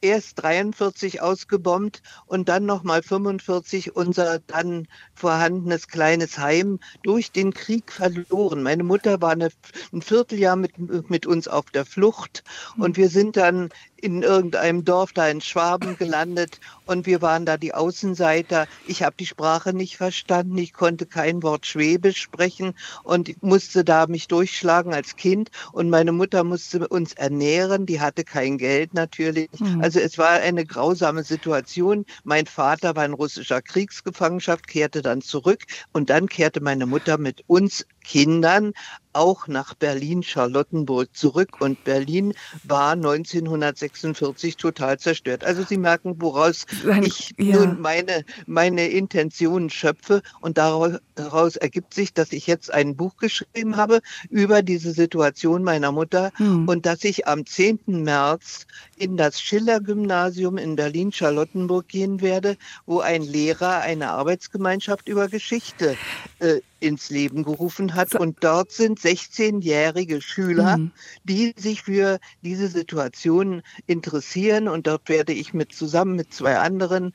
[0.00, 7.90] erst 43 ausgebombt und dann nochmal 45 unser dann vorhandenes kleines Heim durch den Krieg
[7.90, 8.62] verloren.
[8.62, 9.50] Meine Mutter war eine,
[9.92, 12.44] ein Vierteljahr mit, mit uns auf der Flucht
[12.76, 13.70] und wir sind dann
[14.00, 18.66] in irgendeinem Dorf da in Schwaben gelandet und wir waren da die Außenseiter.
[18.86, 24.06] Ich habe die Sprache nicht verstanden, ich konnte kein Wort Schwäbisch sprechen und musste da
[24.06, 29.48] mich durchschlagen als Kind und meine Mutter musste uns ernähren, die hatte kein Geld natürlich.
[29.58, 29.82] Mhm.
[29.82, 32.04] Also es war eine grausame Situation.
[32.24, 37.44] Mein Vater war in russischer Kriegsgefangenschaft, kehrte dann zurück und dann kehrte meine Mutter mit
[37.46, 38.72] uns Kindern
[39.12, 45.44] auch nach Berlin-Charlottenburg zurück und Berlin war 1946 total zerstört.
[45.44, 46.66] Also Sie merken, woraus
[47.02, 47.56] ich ja.
[47.56, 53.76] nun meine, meine Intentionen schöpfe und daraus ergibt sich, dass ich jetzt ein Buch geschrieben
[53.76, 54.00] habe
[54.30, 56.68] über diese Situation meiner Mutter hm.
[56.68, 57.80] und dass ich am 10.
[57.86, 62.56] März in das Schiller-Gymnasium in Berlin-Charlottenburg gehen werde,
[62.86, 65.96] wo ein Lehrer eine Arbeitsgemeinschaft über Geschichte
[66.38, 68.14] äh, ins Leben gerufen hat.
[68.14, 70.92] Und dort sind 16-jährige Schüler, mhm.
[71.24, 74.68] die sich für diese Situation interessieren.
[74.68, 77.12] Und dort werde ich mit zusammen mit zwei anderen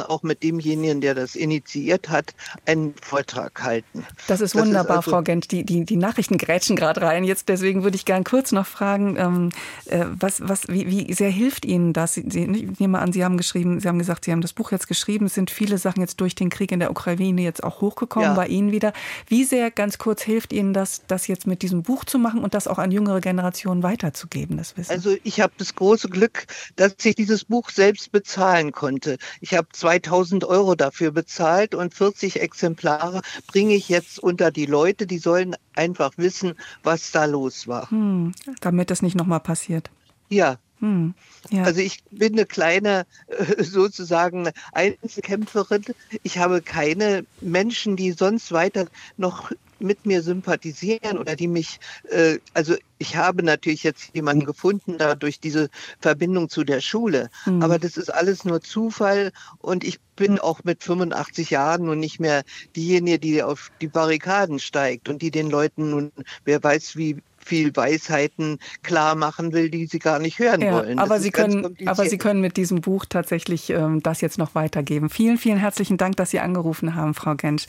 [0.00, 2.34] auch mit demjenigen, der das initiiert hat,
[2.66, 4.06] einen Vortrag halten.
[4.26, 5.50] Das ist wunderbar, das ist also Frau Gent.
[5.52, 7.24] Die, die, die Nachrichten grätschen gerade rein.
[7.24, 9.48] Jetzt deswegen würde ich gern kurz noch fragen, ähm,
[9.86, 12.14] äh, was, was, wie, wie sehr hilft Ihnen das?
[12.14, 14.88] Sie, ich nehme an, Sie haben geschrieben, Sie haben gesagt, Sie haben das Buch jetzt
[14.88, 15.26] geschrieben.
[15.26, 18.34] Es sind viele Sachen jetzt durch den Krieg in der Ukraine jetzt auch hochgekommen ja.
[18.34, 18.92] bei Ihnen wieder.
[19.26, 22.54] Wie sehr, ganz kurz, hilft Ihnen das, das jetzt mit diesem Buch zu machen und
[22.54, 24.90] das auch an jüngere Generationen weiterzugeben, das Wissen?
[24.90, 29.18] Also ich habe das große Glück, dass ich dieses Buch selbst bezahlen konnte.
[29.40, 35.08] Ich habe 2000 Euro dafür bezahlt und 40 Exemplare bringe ich jetzt unter die Leute.
[35.08, 36.54] Die sollen einfach wissen,
[36.84, 37.90] was da los war.
[37.90, 39.90] Hm, damit das nicht nochmal passiert.
[40.28, 41.14] Ja, hm,
[41.50, 41.64] ja.
[41.64, 45.84] Also ich bin eine kleine äh, sozusagen Einzelkämpferin.
[46.22, 49.50] Ich habe keine Menschen, die sonst weiter noch
[49.82, 51.80] mit mir sympathisieren oder die mich,
[52.10, 55.68] äh, also ich habe natürlich jetzt jemanden gefunden, da durch diese
[56.00, 57.30] Verbindung zu der Schule.
[57.46, 57.62] Mhm.
[57.62, 62.20] Aber das ist alles nur Zufall und ich bin auch mit 85 Jahren und nicht
[62.20, 62.42] mehr
[62.76, 66.12] diejenige, die auf die Barrikaden steigt und die den Leuten nun,
[66.44, 70.98] wer weiß wie viel Weisheiten klar machen will, die sie gar nicht hören ja, wollen.
[70.98, 75.10] Aber Sie, können, aber sie können mit diesem Buch tatsächlich ähm, das jetzt noch weitergeben.
[75.10, 77.66] Vielen, vielen herzlichen Dank, dass Sie angerufen haben, Frau Gensch.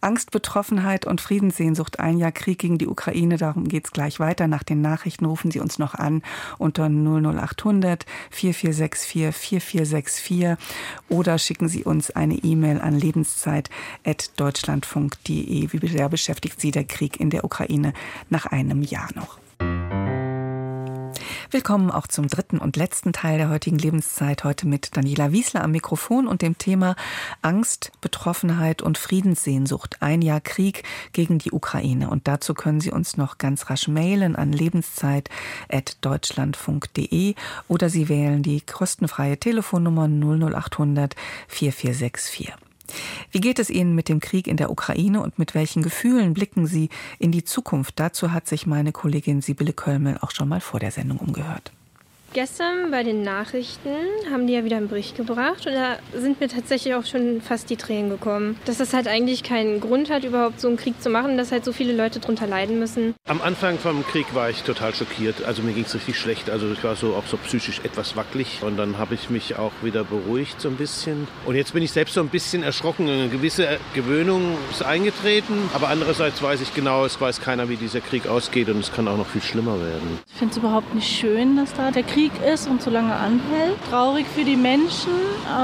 [0.00, 4.48] Angst, Betroffenheit und Friedenssehnsucht, ein Jahr Krieg gegen die Ukraine, darum geht es gleich weiter.
[4.48, 6.22] Nach den Nachrichten rufen Sie uns noch an
[6.58, 10.56] unter 00800 4464 4464
[11.08, 15.72] oder schicken Sie uns eine E-Mail an lebenszeit.deutschlandfunk.de.
[15.72, 17.92] Wie sehr beschäftigt Sie der Krieg in der Ukraine
[18.30, 19.08] nach einem Jahr?
[19.14, 19.38] Noch.
[21.52, 24.42] Willkommen auch zum dritten und letzten Teil der heutigen Lebenszeit.
[24.42, 26.96] Heute mit Daniela Wiesler am Mikrofon und dem Thema
[27.42, 30.00] Angst, Betroffenheit und Friedenssehnsucht.
[30.00, 32.08] Ein Jahr Krieg gegen die Ukraine.
[32.08, 37.34] Und dazu können Sie uns noch ganz rasch mailen an lebenszeit.deutschlandfunk.de
[37.68, 41.16] oder Sie wählen die kostenfreie Telefonnummer 00800
[41.48, 42.71] 4464.
[43.30, 46.66] Wie geht es Ihnen mit dem Krieg in der Ukraine und mit welchen Gefühlen blicken
[46.66, 46.88] Sie
[47.18, 47.98] in die Zukunft?
[48.00, 51.72] Dazu hat sich meine Kollegin Sibylle Kölmel auch schon mal vor der Sendung umgehört.
[52.34, 53.90] Gestern bei den Nachrichten
[54.32, 57.68] haben die ja wieder einen Bericht gebracht und da sind mir tatsächlich auch schon fast
[57.68, 58.58] die Tränen gekommen.
[58.64, 61.62] Dass das halt eigentlich keinen Grund hat, überhaupt so einen Krieg zu machen, dass halt
[61.66, 63.14] so viele Leute drunter leiden müssen.
[63.28, 65.44] Am Anfang vom Krieg war ich total schockiert.
[65.44, 66.48] Also mir ging es richtig schlecht.
[66.48, 69.72] Also ich war so auch so psychisch etwas wackelig und dann habe ich mich auch
[69.82, 71.28] wieder beruhigt so ein bisschen.
[71.44, 73.10] Und jetzt bin ich selbst so ein bisschen erschrocken.
[73.10, 78.00] Eine gewisse Gewöhnung ist eingetreten, aber andererseits weiß ich genau, es weiß keiner, wie dieser
[78.00, 80.18] Krieg ausgeht und es kann auch noch viel schlimmer werden.
[80.32, 83.12] Ich finde es überhaupt nicht schön, dass da der Krieg Krieg ist und so lange
[83.12, 83.74] anhält.
[83.90, 85.12] Traurig für die Menschen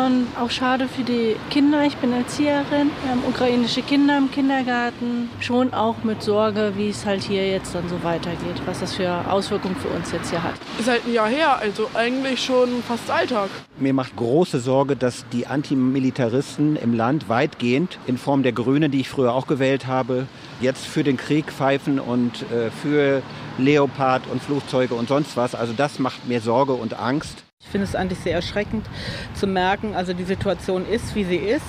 [0.04, 1.84] und auch schade für die Kinder.
[1.84, 2.90] Ich bin Erzieherin.
[3.02, 5.30] Wir haben ukrainische Kinder im Kindergarten.
[5.38, 9.08] Schon auch mit Sorge, wie es halt hier jetzt dann so weitergeht, was das für
[9.30, 10.54] Auswirkungen für uns jetzt hier hat.
[10.80, 13.50] Ist halt ein Jahr her, also eigentlich schon fast Alltag.
[13.78, 19.00] Mir macht große Sorge, dass die Antimilitaristen im Land weitgehend in Form der Grünen, die
[19.00, 20.26] ich früher auch gewählt habe,
[20.60, 23.22] jetzt für den Krieg pfeifen und äh, für
[23.58, 25.54] Leopard und Flugzeuge und sonst was.
[25.54, 27.44] Also das macht mir Sorge und Angst.
[27.60, 28.86] Ich finde es eigentlich sehr erschreckend
[29.34, 31.66] zu merken, also die Situation ist, wie sie ist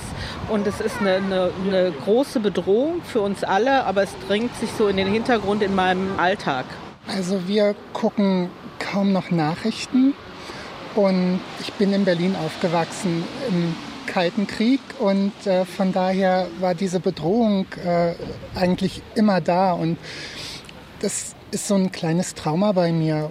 [0.48, 4.70] und es ist eine, eine, eine große Bedrohung für uns alle, aber es drängt sich
[4.78, 6.64] so in den Hintergrund in meinem Alltag.
[7.06, 10.14] Also wir gucken kaum noch Nachrichten
[10.94, 13.74] und ich bin in Berlin aufgewachsen im
[14.10, 18.14] Kalten Krieg und äh, von daher war diese Bedrohung äh,
[18.56, 19.98] eigentlich immer da und
[21.00, 23.30] das ist so ein kleines Trauma bei mir.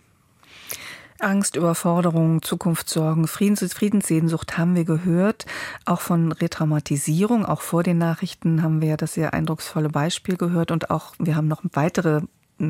[1.19, 5.45] Angst, Überforderung, Zukunftssorgen, Friedens Friedenssehnsucht haben wir gehört.
[5.83, 10.89] Auch von Retraumatisierung, auch vor den Nachrichten haben wir das sehr eindrucksvolle Beispiel gehört und
[10.91, 12.21] auch wir haben noch weitere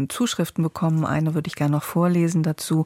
[0.09, 1.05] Zuschriften bekommen.
[1.05, 2.85] Eine würde ich gerne noch vorlesen dazu.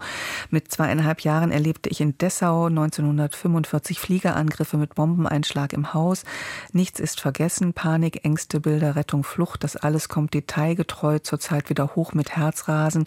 [0.50, 6.24] Mit zweieinhalb Jahren erlebte ich in Dessau 1945 Fliegerangriffe mit Bombeneinschlag im Haus.
[6.72, 7.74] Nichts ist vergessen.
[7.74, 9.64] Panik, Ängste, Bilder, Rettung, Flucht.
[9.64, 13.06] Das alles kommt detailgetreu zurzeit wieder hoch mit Herzrasen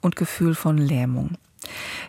[0.00, 1.36] und Gefühl von Lähmung.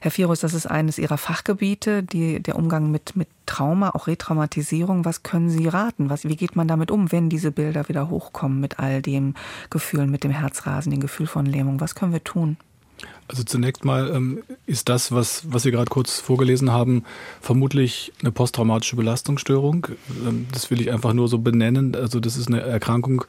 [0.02, 5.06] Herr Firus, das ist eines Ihrer Fachgebiete, die, der Umgang mit, mit Trauma, auch Retraumatisierung.
[5.06, 6.10] Was können Sie raten?
[6.10, 9.36] Was, wie geht man damit um, wenn diese Bilder wieder hochkommen mit all dem
[9.70, 11.80] Gefühlen, mit dem Herzrasen, dem Gefühl von Lähmung?
[11.80, 12.58] Was können wir tun?
[13.30, 17.04] Also zunächst mal ähm, ist das, was, was Sie gerade kurz vorgelesen haben,
[17.41, 19.88] vermutlich eine posttraumatische Belastungsstörung.
[20.26, 21.93] Ähm, das will ich einfach nur so benennen.
[21.95, 23.26] Also das ist eine Erkrankung,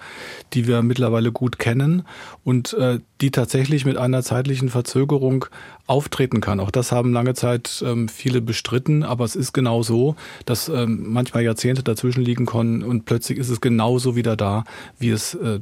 [0.54, 2.04] die wir mittlerweile gut kennen
[2.44, 5.46] und äh, die tatsächlich mit einer zeitlichen Verzögerung
[5.88, 6.60] auftreten kann.
[6.60, 10.14] Auch das haben lange Zeit ähm, viele bestritten, aber es ist genau so,
[10.44, 14.64] dass ähm, manchmal Jahrzehnte dazwischen liegen können und plötzlich ist es genauso wieder da,
[14.98, 15.58] wie es äh,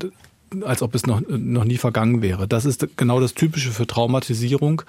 [0.64, 2.46] als ob es noch, noch nie vergangen wäre.
[2.48, 4.82] Das ist genau das Typische für Traumatisierung.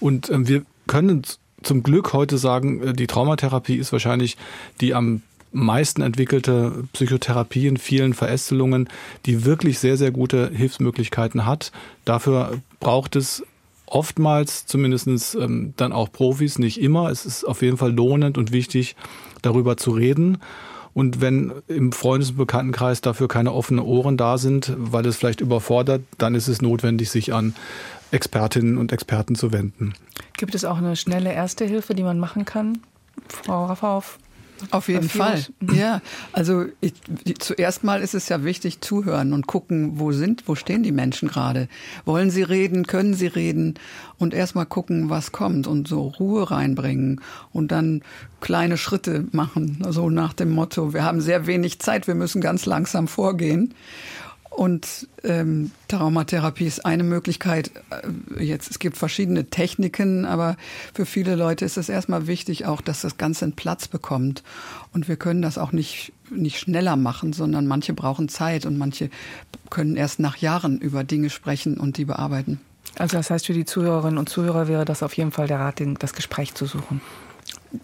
[0.00, 1.22] Und äh, wir können
[1.62, 4.36] zum Glück heute sagen, äh, die Traumatherapie ist wahrscheinlich
[4.80, 8.88] die am meisten entwickelte Psychotherapie in vielen Verästelungen,
[9.24, 11.72] die wirklich sehr, sehr gute Hilfsmöglichkeiten hat.
[12.04, 13.42] Dafür braucht es
[13.86, 17.10] oftmals zumindest ähm, dann auch Profis, nicht immer.
[17.10, 18.96] Es ist auf jeden Fall lohnend und wichtig,
[19.42, 20.38] darüber zu reden.
[20.96, 25.42] Und wenn im Freundes- und Bekanntenkreis dafür keine offenen Ohren da sind, weil es vielleicht
[25.42, 27.54] überfordert, dann ist es notwendig, sich an
[28.12, 29.92] Expertinnen und Experten zu wenden.
[30.38, 32.78] Gibt es auch eine schnelle Erste Hilfe, die man machen kann?
[33.28, 34.18] Frau Raffauf?
[34.70, 35.44] Auf jeden Fall.
[35.72, 36.00] Ja,
[36.32, 36.94] also ich,
[37.38, 41.28] zuerst mal ist es ja wichtig zuhören und gucken, wo sind, wo stehen die Menschen
[41.28, 41.68] gerade?
[42.04, 42.86] Wollen sie reden?
[42.86, 43.74] Können sie reden?
[44.18, 47.20] Und erst mal gucken, was kommt und so Ruhe reinbringen
[47.52, 48.02] und dann
[48.40, 49.82] kleine Schritte machen.
[49.84, 53.74] Also nach dem Motto, wir haben sehr wenig Zeit, wir müssen ganz langsam vorgehen.
[54.56, 57.70] Und ähm, Traumatherapie ist eine Möglichkeit.
[58.38, 60.56] Äh, jetzt es gibt verschiedene Techniken, aber
[60.94, 64.42] für viele Leute ist es erstmal wichtig, auch, dass das Ganze einen Platz bekommt.
[64.94, 69.10] Und wir können das auch nicht nicht schneller machen, sondern manche brauchen Zeit und manche
[69.70, 72.58] können erst nach Jahren über Dinge sprechen und die bearbeiten.
[72.98, 75.82] Also das heißt, für die Zuhörerinnen und Zuhörer wäre das auf jeden Fall der Rat,
[76.00, 77.02] das Gespräch zu suchen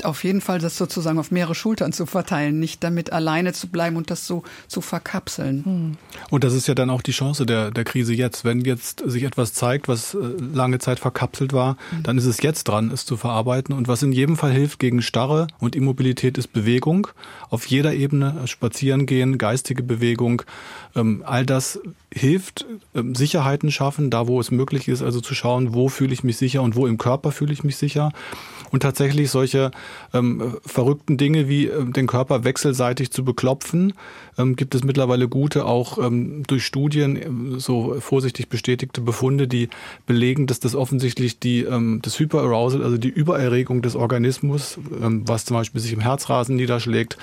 [0.04, 3.96] auf jeden Fall das sozusagen auf mehrere Schultern zu verteilen, nicht damit alleine zu bleiben
[3.96, 5.64] und das so zu verkapseln.
[5.64, 5.96] Hm.
[6.30, 8.44] Und das ist ja dann auch die Chance der, der Krise jetzt.
[8.44, 10.18] Wenn jetzt sich etwas zeigt, was äh,
[10.54, 12.02] lange Zeit verkapselt war, mhm.
[12.02, 13.74] dann ist es jetzt dran, es zu verarbeiten.
[13.74, 17.08] Und was in jedem Fall hilft gegen Starre und Immobilität ist Bewegung.
[17.50, 20.42] Auf jeder Ebene, spazieren gehen, geistige Bewegung,
[20.94, 21.80] ähm, all das
[22.12, 26.24] hilft, ähm, Sicherheiten schaffen, da wo es möglich ist, also zu schauen, wo fühle ich
[26.24, 28.12] mich sicher und wo im Körper fühle ich mich sicher.
[28.72, 29.70] Und tatsächlich solche
[30.14, 33.92] ähm, verrückten Dinge wie äh, den Körper wechselseitig zu beklopfen,
[34.38, 39.68] ähm, gibt es mittlerweile gute, auch ähm, durch Studien ähm, so vorsichtig bestätigte Befunde, die
[40.06, 45.44] belegen, dass das offensichtlich die, ähm, das Hyperarousal, also die Übererregung des Organismus, ähm, was
[45.44, 47.18] zum Beispiel sich im Herzrasen niederschlägt,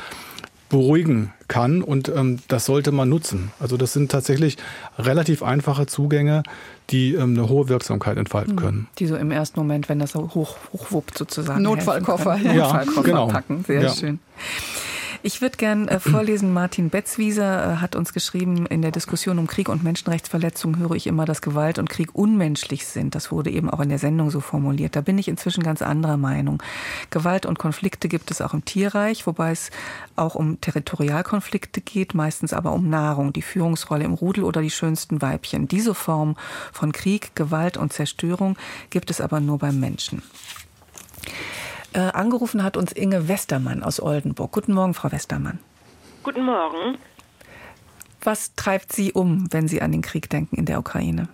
[0.69, 3.51] beruhigen kann und ähm, das sollte man nutzen.
[3.59, 4.57] Also das sind tatsächlich
[4.97, 6.43] relativ einfache Zugänge,
[6.91, 8.59] die ähm, eine hohe Wirksamkeit entfalten hm.
[8.59, 8.87] können.
[8.99, 11.63] Die so im ersten Moment, wenn das so hoch, hochwuppt sozusagen.
[11.63, 12.37] Notfallkoffer.
[12.37, 13.27] Ja, Notfallkoffer genau.
[13.27, 13.63] packen.
[13.65, 13.89] Sehr ja.
[13.89, 14.19] schön.
[15.21, 19.47] Ich würde gern äh, vorlesen, Martin Betzwieser äh, hat uns geschrieben, in der Diskussion um
[19.47, 23.15] Krieg und Menschenrechtsverletzungen höre ich immer, dass Gewalt und Krieg unmenschlich sind.
[23.15, 24.95] Das wurde eben auch in der Sendung so formuliert.
[24.95, 26.63] Da bin ich inzwischen ganz anderer Meinung.
[27.09, 29.71] Gewalt und Konflikte gibt es auch im Tierreich, wobei es
[30.15, 35.21] auch um Territorialkonflikte geht, meistens aber um Nahrung, die Führungsrolle im Rudel oder die schönsten
[35.21, 35.67] Weibchen.
[35.67, 36.37] Diese Form
[36.71, 38.55] von Krieg, Gewalt und Zerstörung
[38.89, 40.21] gibt es aber nur beim Menschen.
[41.93, 44.51] Äh, angerufen hat uns Inge Westermann aus Oldenburg.
[44.51, 45.59] Guten Morgen, Frau Westermann.
[46.23, 46.97] Guten Morgen.
[48.21, 51.29] Was treibt Sie um, wenn Sie an den Krieg denken in der Ukraine?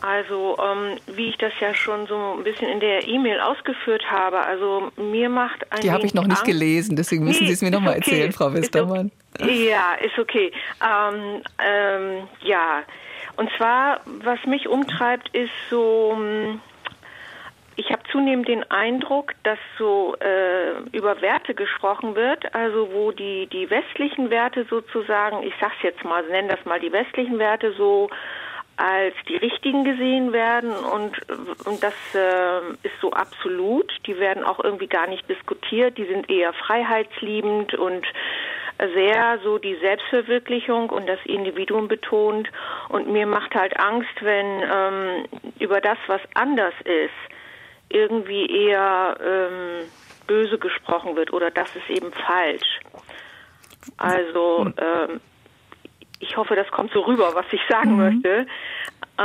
[0.00, 4.38] Also, ähm, wie ich das ja schon so ein bisschen in der E-Mail ausgeführt habe,
[4.38, 6.44] also mir macht ein Die habe ich noch nicht Angst.
[6.44, 8.10] gelesen, deswegen müssen nee, Sie es mir noch mal okay.
[8.10, 9.12] erzählen, Frau Westermann.
[9.40, 9.68] Okay.
[9.70, 10.52] Ja, ist okay.
[10.82, 12.82] Ähm, ähm, ja,
[13.36, 16.60] und zwar, was mich umtreibt, ist so hm,
[17.76, 23.46] ich habe zunehmend den Eindruck, dass so äh, über Werte gesprochen wird, also wo die
[23.48, 28.10] die westlichen Werte sozusagen, ich sag's jetzt mal, nenne das mal die westlichen Werte so
[28.76, 31.16] als die richtigen gesehen werden und
[31.66, 33.92] und das äh, ist so absolut.
[34.06, 35.96] Die werden auch irgendwie gar nicht diskutiert.
[35.98, 38.04] Die sind eher freiheitsliebend und
[38.78, 42.50] sehr so die Selbstverwirklichung und das Individuum betont.
[42.88, 45.24] Und mir macht halt Angst, wenn ähm,
[45.60, 47.33] über das, was anders ist,
[47.94, 49.88] irgendwie eher ähm,
[50.26, 52.80] böse gesprochen wird oder das ist eben falsch.
[53.96, 55.20] Also ähm,
[56.18, 57.96] ich hoffe, das kommt so rüber, was ich sagen mhm.
[57.96, 58.46] möchte.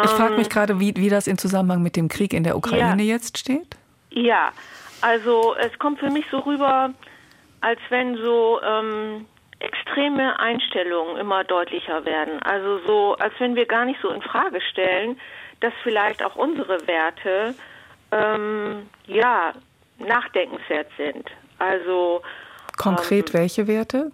[0.03, 2.55] Ich frage mich ähm, gerade, wie, wie das in Zusammenhang mit dem Krieg in der
[2.57, 3.77] Ukraine ja, jetzt steht.
[4.11, 4.51] Ja,
[5.01, 6.93] also es kommt für mich so rüber,
[7.61, 9.25] als wenn so ähm,
[9.59, 12.41] extreme Einstellungen immer deutlicher werden.
[12.43, 15.19] Also so, als wenn wir gar nicht so in Frage stellen,
[15.59, 17.55] dass vielleicht auch unsere Werte
[18.11, 19.53] ähm, ja,
[19.97, 21.29] nachdenkenswert sind.
[21.57, 22.21] Also
[22.77, 24.11] konkret ähm, welche Werte?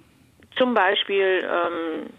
[0.57, 2.09] Zum Beispiel, ähm,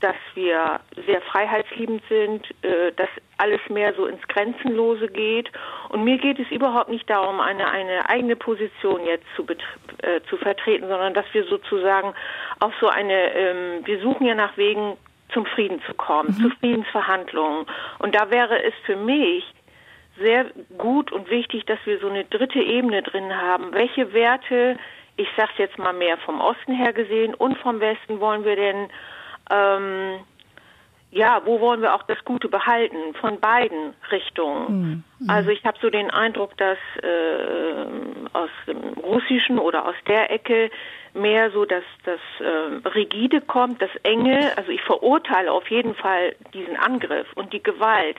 [0.00, 5.50] dass wir sehr freiheitsliebend sind, äh, dass alles mehr so ins Grenzenlose geht.
[5.88, 9.44] Und mir geht es überhaupt nicht darum, eine, eine eigene Position jetzt zu,
[10.02, 12.14] äh, zu vertreten, sondern dass wir sozusagen
[12.60, 14.96] auf so eine, ähm, wir suchen ja nach Wegen
[15.32, 16.42] zum Frieden zu kommen, mhm.
[16.42, 17.66] zu Friedensverhandlungen.
[17.98, 19.44] Und da wäre es für mich
[20.18, 20.46] sehr
[20.76, 23.72] gut und wichtig, dass wir so eine dritte Ebene drin haben.
[23.72, 24.76] Welche Werte,
[25.16, 28.88] ich sage jetzt mal mehr vom Osten her gesehen und vom Westen wollen wir denn,
[29.50, 30.20] ähm,
[31.10, 33.14] ja, wo wollen wir auch das Gute behalten?
[33.20, 35.04] Von beiden Richtungen.
[35.20, 35.30] Mhm.
[35.30, 37.86] Also ich habe so den Eindruck, dass äh,
[38.34, 40.70] aus dem Russischen oder aus der Ecke
[41.14, 44.52] mehr so dass das äh, Rigide kommt, das Enge.
[44.56, 48.16] Also ich verurteile auf jeden Fall diesen Angriff und die Gewalt.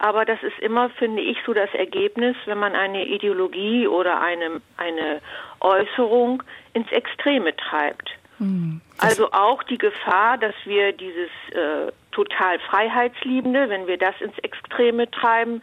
[0.00, 4.62] Aber das ist immer, finde ich, so das Ergebnis, wenn man eine Ideologie oder eine,
[4.78, 5.20] eine
[5.60, 6.42] Äußerung
[6.72, 8.08] ins Extreme treibt.
[8.38, 8.80] Mhm.
[8.96, 15.10] Also auch die Gefahr, dass wir dieses äh, total Freiheitsliebende, wenn wir das ins Extreme
[15.10, 15.62] treiben,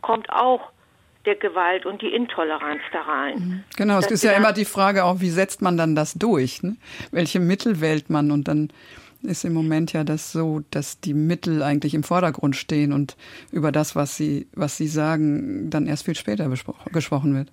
[0.00, 0.70] kommt auch
[1.26, 3.34] der Gewalt und die Intoleranz da rein.
[3.34, 3.64] Mhm.
[3.76, 6.62] Genau, es ist ja immer die Frage auch, wie setzt man dann das durch?
[6.62, 6.76] Ne?
[7.10, 8.30] Welche Mittel wählt man?
[8.30, 8.70] Und dann
[9.22, 13.16] ist im Moment ja das so, dass die Mittel eigentlich im Vordergrund stehen und
[13.50, 17.48] über das, was sie, was sie sagen, dann erst viel später gesprochen wird.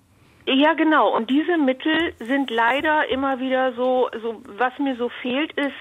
[0.46, 1.16] Ja, genau.
[1.16, 5.72] Und diese Mittel sind leider immer wieder so, so was mir so fehlt, ist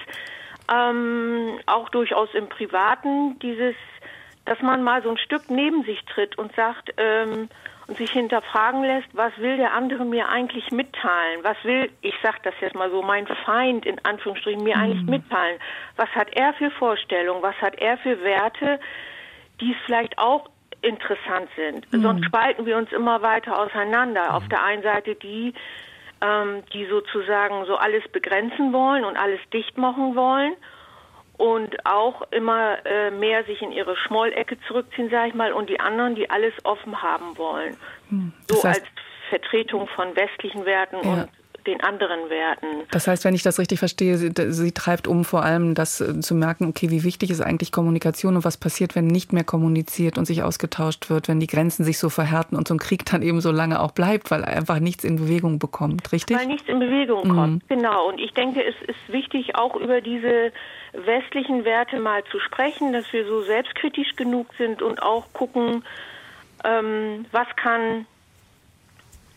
[0.71, 3.75] ähm, auch durchaus im Privaten dieses,
[4.45, 7.49] dass man mal so ein Stück neben sich tritt und sagt, ähm,
[7.89, 11.39] und sich hinterfragen lässt, was will der andere mir eigentlich mitteilen?
[11.41, 14.81] Was will, ich sage das jetzt mal so, mein Feind in Anführungsstrichen mir mhm.
[14.81, 15.59] eigentlich mitteilen?
[15.95, 17.41] Was hat er für Vorstellungen?
[17.41, 18.79] Was hat er für Werte,
[19.59, 20.49] die es vielleicht auch
[20.83, 21.91] interessant sind?
[21.91, 22.01] Mhm.
[22.03, 24.25] Sonst spalten wir uns immer weiter auseinander.
[24.29, 24.35] Mhm.
[24.35, 25.55] Auf der einen Seite die,
[26.21, 30.53] ähm, die sozusagen so alles begrenzen wollen und alles dicht machen wollen
[31.39, 35.79] und auch immer äh, mehr sich in ihre Schmollecke zurückziehen, sage ich mal, und die
[35.79, 37.77] anderen, die alles offen haben wollen.
[38.09, 38.33] Hm.
[38.49, 38.89] So heißt, als
[39.29, 41.13] Vertretung von westlichen Werten ja.
[41.13, 41.29] und
[41.65, 42.67] den anderen Werten.
[42.91, 46.19] Das heißt, wenn ich das richtig verstehe, sie, sie, treibt um vor allem das äh,
[46.19, 50.17] zu merken, okay, wie wichtig ist eigentlich Kommunikation und was passiert, wenn nicht mehr kommuniziert
[50.17, 53.21] und sich ausgetauscht wird, wenn die Grenzen sich so verhärten und so ein Krieg dann
[53.21, 56.37] eben so lange auch bleibt, weil einfach nichts in Bewegung bekommt, richtig?
[56.37, 57.35] Weil nichts in Bewegung mhm.
[57.35, 58.09] kommt, genau.
[58.09, 60.51] Und ich denke, es ist wichtig, auch über diese
[60.93, 65.83] westlichen Werte mal zu sprechen, dass wir so selbstkritisch genug sind und auch gucken,
[66.63, 68.05] ähm, was kann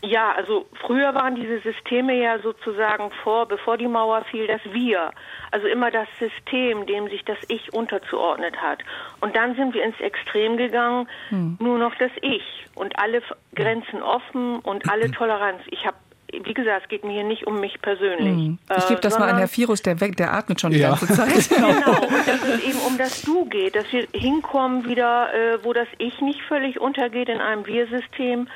[0.05, 5.13] ja, also früher waren diese Systeme ja sozusagen vor, bevor die Mauer fiel, das Wir.
[5.53, 8.81] Also immer das System, dem sich das Ich unterzuordnet hat.
[9.21, 11.57] Und dann sind wir ins Extrem gegangen, hm.
[11.61, 13.23] nur noch das Ich und alle
[13.55, 15.63] Grenzen offen und alle Toleranz.
[15.71, 15.97] Ich habe
[16.33, 18.49] wie gesagt, es geht mir hier nicht um mich persönlich.
[18.49, 18.59] Mhm.
[18.77, 20.91] Ich gebe das mal an Herr Virus, der, weg, der atmet schon die ja.
[20.91, 21.49] ganze Zeit.
[21.49, 21.69] genau,
[22.01, 25.89] und dass es eben um das Du geht, dass wir hinkommen wieder, äh, wo das
[25.99, 28.49] Ich nicht völlig untergeht in einem Wir-System,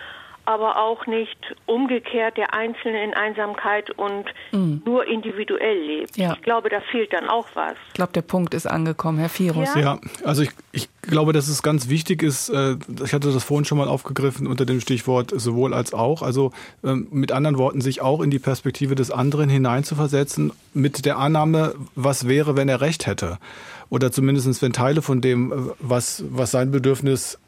[0.46, 1.36] aber auch nicht
[1.66, 4.80] umgekehrt der Einzelne in Einsamkeit und mhm.
[4.84, 6.16] nur individuell lebt.
[6.16, 6.34] Ja.
[6.34, 7.74] Ich glaube, da fehlt dann auch was.
[7.88, 9.74] Ich glaube, der Punkt ist angekommen, Herr Virus.
[9.74, 13.44] Ja, ja also ich, ich glaube, dass es ganz wichtig ist, äh, ich hatte das
[13.44, 16.52] vorhin schon mal aufgegriffen unter dem Stichwort sowohl als auch, also
[16.84, 21.74] ähm, mit anderen Worten, sich auch in die Perspektive des anderen hineinzuversetzen, mit der Annahme,
[21.96, 23.38] was wäre, wenn er recht hätte.
[23.90, 27.38] Oder zumindest, wenn Teile von dem, äh, was, was sein Bedürfnis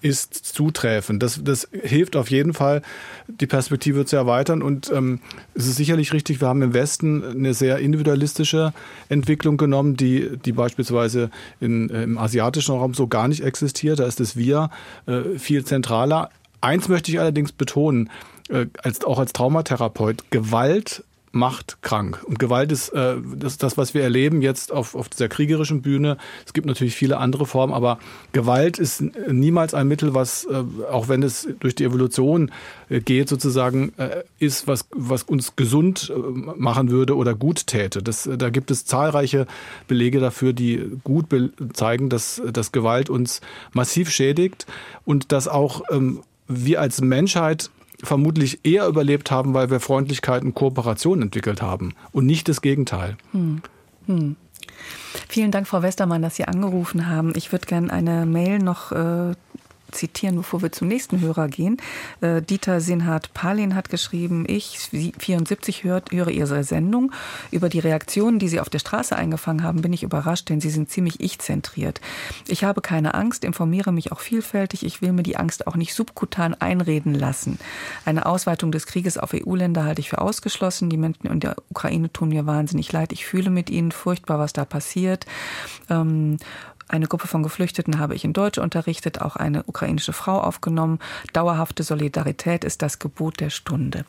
[0.00, 1.18] ist zuträfen.
[1.18, 2.82] Das, das hilft auf jeden Fall,
[3.28, 4.62] die Perspektive zu erweitern.
[4.62, 5.20] Und ähm,
[5.54, 8.72] es ist sicherlich richtig, wir haben im Westen eine sehr individualistische
[9.08, 11.30] Entwicklung genommen, die, die beispielsweise
[11.60, 13.98] in, äh, im asiatischen Raum so gar nicht existiert.
[13.98, 14.70] Da ist das Wir
[15.06, 16.30] äh, viel zentraler.
[16.60, 18.10] Eins möchte ich allerdings betonen,
[18.48, 21.04] äh, als, auch als Traumatherapeut, Gewalt
[21.36, 22.22] macht krank.
[22.24, 26.16] Und Gewalt ist äh, das, das, was wir erleben jetzt auf, auf dieser kriegerischen Bühne.
[26.44, 27.98] Es gibt natürlich viele andere Formen, aber
[28.32, 32.50] Gewalt ist niemals ein Mittel, was, äh, auch wenn es durch die Evolution
[32.88, 36.18] äh, geht, sozusagen, äh, ist, was, was uns gesund äh,
[36.58, 38.02] machen würde oder gut täte.
[38.02, 39.46] Das, da gibt es zahlreiche
[39.86, 41.26] Belege dafür, die gut
[41.74, 43.40] zeigen, dass, dass Gewalt uns
[43.72, 44.66] massiv schädigt
[45.04, 47.70] und dass auch ähm, wir als Menschheit
[48.02, 53.16] vermutlich eher überlebt haben, weil wir Freundlichkeit und Kooperation entwickelt haben und nicht das Gegenteil.
[53.32, 53.62] Hm.
[54.06, 54.36] Hm.
[55.28, 57.32] Vielen Dank, Frau Westermann, dass Sie angerufen haben.
[57.36, 59.34] Ich würde gerne eine Mail noch äh,
[59.92, 61.78] zitieren, bevor wir zum nächsten Hörer gehen.
[62.20, 64.78] Äh, Dieter Sinhardt-Palin hat geschrieben, ich,
[65.18, 67.12] 74, hört, höre Ihre Sendung.
[67.50, 70.70] Über die Reaktionen, die Sie auf der Straße eingefangen haben, bin ich überrascht, denn sie
[70.70, 72.00] sind ziemlich ich-zentriert.
[72.46, 74.84] Ich habe keine Angst, informiere mich auch vielfältig.
[74.84, 77.58] Ich will mir die Angst auch nicht subkutan einreden lassen.
[78.04, 80.90] Eine Ausweitung des Krieges auf EU-Länder halte ich für ausgeschlossen.
[80.90, 83.12] Die Menschen in der Ukraine tun mir wahnsinnig leid.
[83.12, 85.26] Ich fühle mit ihnen furchtbar, was da passiert.
[85.90, 86.38] Ähm,
[86.88, 90.98] eine Gruppe von Geflüchteten habe ich in Deutsch unterrichtet, auch eine ukrainische Frau aufgenommen.
[91.32, 94.04] Dauerhafte Solidarität ist das Gebot der Stunde.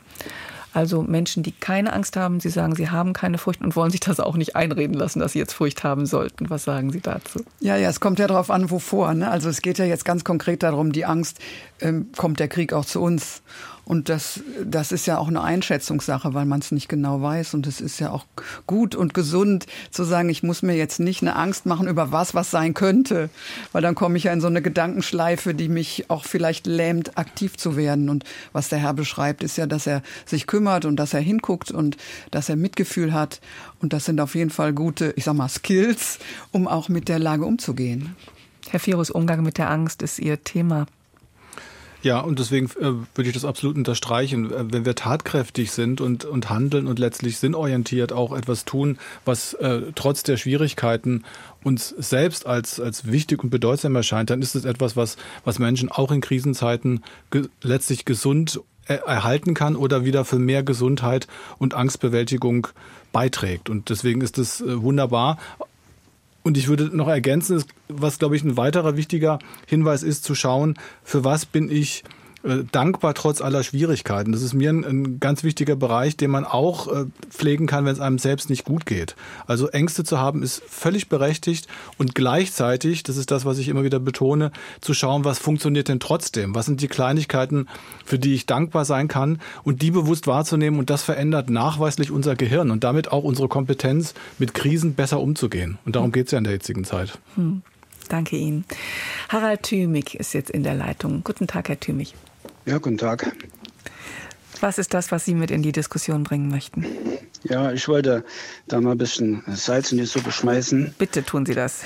[0.74, 4.02] Also Menschen, die keine Angst haben, sie sagen, sie haben keine Furcht und wollen sich
[4.02, 6.52] das auch nicht einreden lassen, dass sie jetzt Furcht haben sollten.
[6.52, 7.44] Was sagen Sie dazu?
[7.60, 9.16] Ja, ja, es kommt ja darauf an, wovor.
[9.16, 9.28] Ne?
[9.28, 11.40] Also es geht ja jetzt ganz konkret darum, die Angst,
[11.82, 13.42] ähm, kommt der Krieg auch zu uns?
[13.88, 17.54] Und das, das ist ja auch eine Einschätzungssache, weil man es nicht genau weiß.
[17.54, 18.26] Und es ist ja auch
[18.66, 22.34] gut und gesund zu sagen, ich muss mir jetzt nicht eine Angst machen über was,
[22.34, 23.30] was sein könnte.
[23.72, 27.56] Weil dann komme ich ja in so eine Gedankenschleife, die mich auch vielleicht lähmt, aktiv
[27.56, 28.10] zu werden.
[28.10, 31.72] Und was der Herr beschreibt, ist ja, dass er sich kümmert und dass er hinguckt
[31.72, 31.96] und
[32.30, 33.40] dass er Mitgefühl hat.
[33.80, 36.20] Und das sind auf jeden Fall gute, ich sag mal, Skills,
[36.52, 38.18] um auch mit der Lage umzugehen.
[38.70, 40.88] Herr Virus, Umgang mit der Angst ist Ihr Thema.
[42.04, 44.52] Ja, und deswegen äh, würde ich das absolut unterstreichen.
[44.52, 49.54] Äh, wenn wir tatkräftig sind und, und handeln und letztlich sinnorientiert auch etwas tun, was
[49.56, 51.24] äh, trotz der Schwierigkeiten
[51.64, 55.90] uns selbst als, als wichtig und bedeutsam erscheint, dann ist es etwas, was, was Menschen
[55.90, 61.28] auch in Krisenzeiten ge letztlich gesund erhalten kann oder wieder für mehr Gesundheit
[61.58, 62.68] und Angstbewältigung
[63.12, 63.70] beiträgt.
[63.70, 65.38] Und deswegen ist es äh, wunderbar.
[66.48, 70.76] Und ich würde noch ergänzen, was, glaube ich, ein weiterer wichtiger Hinweis ist, zu schauen,
[71.04, 72.06] für was bin ich
[72.44, 74.32] äh, dankbar trotz aller Schwierigkeiten.
[74.32, 77.94] Das ist mir ein, ein ganz wichtiger Bereich, den man auch äh, pflegen kann, wenn
[77.94, 79.16] es einem selbst nicht gut geht.
[79.48, 81.68] Also Ängste zu haben ist völlig berechtigt
[81.98, 86.00] und gleichzeitig, das ist das, was ich immer wieder betone, zu schauen, was funktioniert denn
[86.00, 86.54] trotzdem?
[86.54, 87.68] Was sind die Kleinigkeiten,
[88.06, 92.36] für die ich dankbar sein kann und die bewusst wahrzunehmen und das verändert nachweislich unser
[92.36, 95.78] Gehirn und damit auch unsere Kompetenz, mit Krisen besser umzugehen.
[95.86, 97.18] Und darum geht es ja in der jetzigen Zeit.
[97.36, 97.62] Hm.
[98.10, 98.66] Danke Ihnen.
[99.30, 101.24] Harald Thümig ist jetzt in der Leitung.
[101.24, 102.14] Guten Tag, Herr Thümig.
[102.68, 103.32] Ja, guten Tag.
[104.60, 106.86] Was ist das, was Sie mit in die Diskussion bringen möchten?
[107.44, 108.26] Ja, ich wollte
[108.68, 110.94] da mal ein bisschen Salz in die Suppe schmeißen.
[110.98, 111.84] Bitte tun Sie das.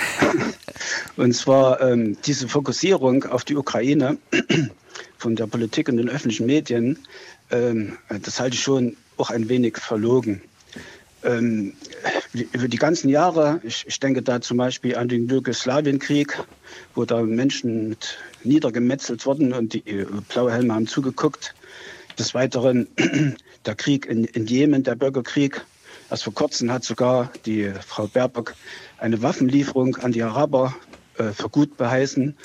[1.17, 4.17] Und zwar ähm, diese Fokussierung auf die Ukraine
[5.19, 6.97] von der Politik und den öffentlichen Medien,
[7.51, 10.41] ähm, das halte ich schon auch ein wenig verlogen.
[11.23, 11.73] Ähm,
[12.33, 16.39] über die ganzen Jahre, ich, ich denke da zum Beispiel an den Jugoslawienkrieg,
[16.95, 21.53] wo da Menschen mit niedergemetzelt wurden und die äh, blaue Helme haben zugeguckt.
[22.19, 22.87] Des Weiteren
[23.65, 25.65] der Krieg in, in Jemen, der Bürgerkrieg.
[26.09, 28.53] Erst vor kurzem hat sogar die Frau Baerbock
[28.97, 30.75] eine Waffenlieferung an die Araber
[31.17, 32.35] äh, für gut beheißen,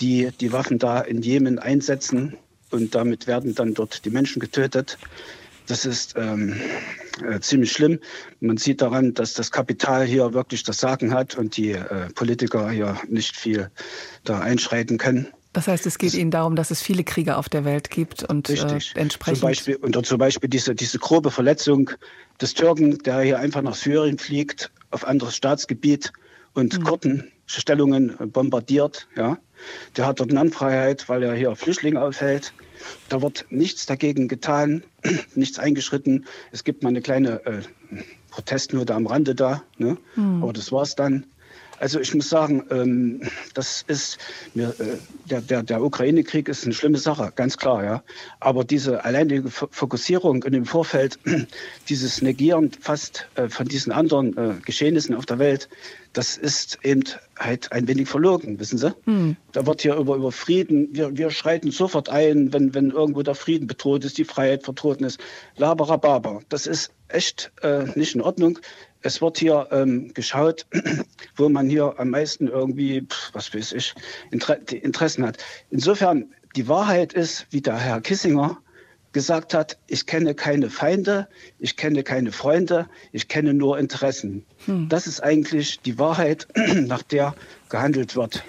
[0.00, 2.36] die die Waffen da in Jemen einsetzen
[2.70, 4.98] und damit werden dann dort die Menschen getötet.
[5.66, 6.60] Das ist ähm,
[7.26, 7.98] äh, ziemlich schlimm.
[8.40, 12.70] Man sieht daran, dass das Kapital hier wirklich das Sagen hat und die äh, Politiker
[12.70, 13.70] hier nicht viel
[14.24, 15.28] da einschreiten können.
[15.54, 18.24] Das heißt, es geht das, Ihnen darum, dass es viele Kriege auf der Welt gibt
[18.24, 19.38] und äh, entsprechend.
[19.38, 21.90] Zum Beispiel, und zum Beispiel diese, diese grobe Verletzung
[22.40, 26.12] des Türken, der hier einfach nach Syrien fliegt, auf anderes Staatsgebiet
[26.54, 26.84] und mhm.
[26.84, 29.06] Kurdenstellungen bombardiert.
[29.16, 29.38] Ja.
[29.96, 32.52] Der hat dort Landfreiheit, weil er hier Flüchtlinge aufhält.
[33.08, 34.82] Da wird nichts dagegen getan,
[35.36, 36.26] nichts eingeschritten.
[36.50, 37.62] Es gibt mal eine kleine äh,
[38.30, 39.96] Protestnote am Rande da, ne?
[40.16, 40.42] Mhm.
[40.42, 41.26] aber das war's dann.
[41.84, 43.20] Also ich muss sagen, ähm,
[43.52, 44.16] das ist
[44.54, 44.96] mir, äh,
[45.28, 48.02] der, der, der Ukraine-Krieg ist eine schlimme Sache, ganz klar, ja.
[48.40, 51.18] Aber diese alleinige Fokussierung in dem Vorfeld,
[51.90, 55.68] dieses Negieren fast äh, von diesen anderen äh, Geschehnissen auf der Welt,
[56.14, 57.04] das ist eben
[57.38, 58.94] halt ein wenig verlogen, wissen Sie?
[59.04, 59.36] Hm.
[59.52, 63.34] Da wird hier über, über Frieden, wir, wir schreiten sofort ein, wenn, wenn irgendwo der
[63.34, 65.20] Frieden bedroht ist, die Freiheit verdroht ist.
[65.56, 66.40] Laberababa.
[66.48, 68.58] Das ist echt äh, nicht in Ordnung.
[69.04, 70.66] Es wird hier ähm, geschaut,
[71.36, 73.94] wo man hier am meisten irgendwie, was weiß ich,
[74.30, 75.36] Inter Interessen hat.
[75.70, 78.56] Insofern, die Wahrheit ist, wie der Herr Kissinger
[79.12, 81.28] gesagt hat, ich kenne keine Feinde,
[81.58, 84.46] ich kenne keine Freunde, ich kenne nur Interessen.
[84.64, 84.88] Hm.
[84.88, 87.34] Das ist eigentlich die Wahrheit, nach der
[87.68, 88.42] gehandelt wird.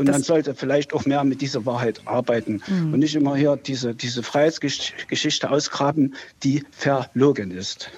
[0.00, 2.94] Und das man sollte vielleicht auch mehr mit dieser Wahrheit arbeiten hm.
[2.94, 7.90] und nicht immer hier diese, diese Freiheitsgeschichte ausgraben, die verlogen ist.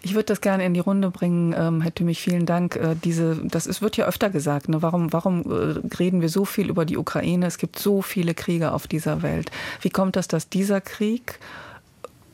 [0.00, 2.76] Ich würde das gerne in die Runde bringen, ähm, Herr Tümmich, vielen Dank.
[2.76, 4.68] Äh, diese, das ist, wird ja öfter gesagt.
[4.68, 4.80] Ne?
[4.80, 7.46] Warum, warum äh, reden wir so viel über die Ukraine?
[7.46, 9.50] Es gibt so viele Kriege auf dieser Welt.
[9.80, 11.40] Wie kommt das, dass dieser Krieg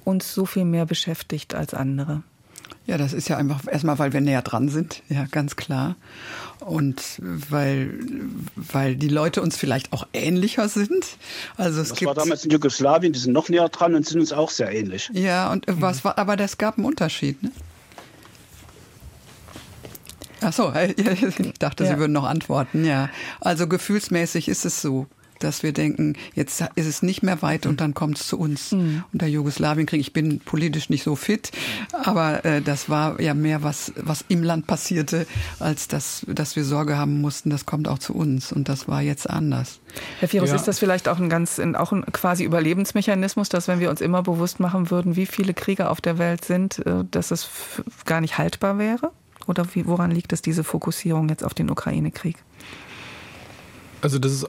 [0.04, 2.22] uns so viel mehr beschäftigt als andere?
[2.86, 5.96] Ja, das ist ja einfach erstmal, weil wir näher dran sind, ja, ganz klar.
[6.60, 7.98] Und weil,
[8.54, 11.16] weil die Leute uns vielleicht auch ähnlicher sind.
[11.56, 14.20] Also es das gibt, war damals in Jugoslawien, die sind noch näher dran und sind
[14.20, 15.10] uns auch sehr ähnlich.
[15.12, 17.50] Ja, und was war, aber das gab einen Unterschied, ne?
[20.40, 21.90] Ach so, ich dachte, ja.
[21.90, 22.84] Sie würden noch antworten.
[22.84, 23.10] Ja,
[23.40, 25.06] also gefühlsmäßig ist es so
[25.38, 28.72] dass wir denken, jetzt ist es nicht mehr weit und dann kommt es zu uns.
[28.72, 29.04] Mhm.
[29.12, 31.50] Unter Jugoslawienkrieg, ich bin politisch nicht so fit,
[31.92, 35.26] aber äh, das war ja mehr was, was im Land passierte,
[35.58, 38.52] als dass, dass wir Sorge haben mussten, das kommt auch zu uns.
[38.52, 39.80] Und das war jetzt anders.
[40.20, 40.56] Herr Virus, ja.
[40.56, 44.22] ist das vielleicht auch ein ganz, auch ein quasi Überlebensmechanismus, dass wenn wir uns immer
[44.22, 47.48] bewusst machen würden, wie viele Kriege auf der Welt sind, äh, dass es
[48.04, 49.12] gar nicht haltbar wäre?
[49.46, 52.36] Oder wie, woran liegt es, diese Fokussierung jetzt auf den Ukraine-Krieg?
[54.00, 54.48] Also das ist äh,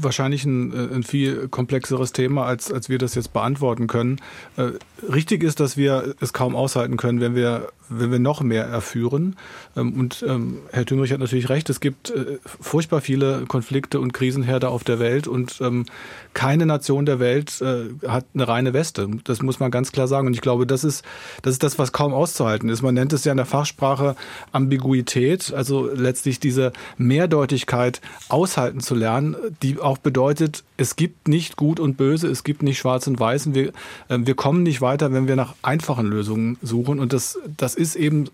[0.00, 4.20] wahrscheinlich ein, äh, ein, viel komplexeres Thema, als, als wir das jetzt beantworten können.
[4.56, 4.72] Äh,
[5.12, 9.36] richtig ist, dass wir es kaum aushalten können, wenn wir wenn wir noch mehr erführen.
[9.76, 14.12] Ähm, und ähm, Herr Thümrich hat natürlich recht, es gibt äh, furchtbar viele Konflikte und
[14.12, 15.86] Krisenherde auf der Welt und ähm,
[16.34, 19.08] keine Nation der Welt äh, hat eine reine Weste.
[19.24, 20.26] Das muss man ganz klar sagen.
[20.26, 21.04] Und ich glaube, das ist,
[21.42, 22.82] das ist das, was kaum auszuhalten ist.
[22.82, 24.14] Man nennt es ja in der Fachsprache
[24.52, 31.80] Ambiguität, also letztlich diese Mehrdeutigkeit aushalten zu lernen, die auch bedeutet, es gibt nicht gut
[31.80, 33.46] und böse, es gibt nicht schwarz und weiß.
[33.46, 33.72] Und wir,
[34.08, 37.00] wir kommen nicht weiter, wenn wir nach einfachen Lösungen suchen.
[37.00, 38.26] Und das, das ist eben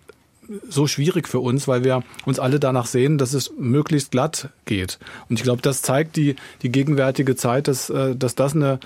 [0.69, 4.99] so schwierig für uns, weil wir uns alle danach sehen, dass es möglichst glatt geht.
[5.29, 8.81] Und ich glaube, das zeigt die, die gegenwärtige Zeit, dass, äh, dass das eine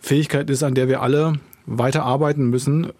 [0.00, 1.34] Fähigkeit ist, an der wir alle
[1.66, 2.92] weiter arbeiten müssen,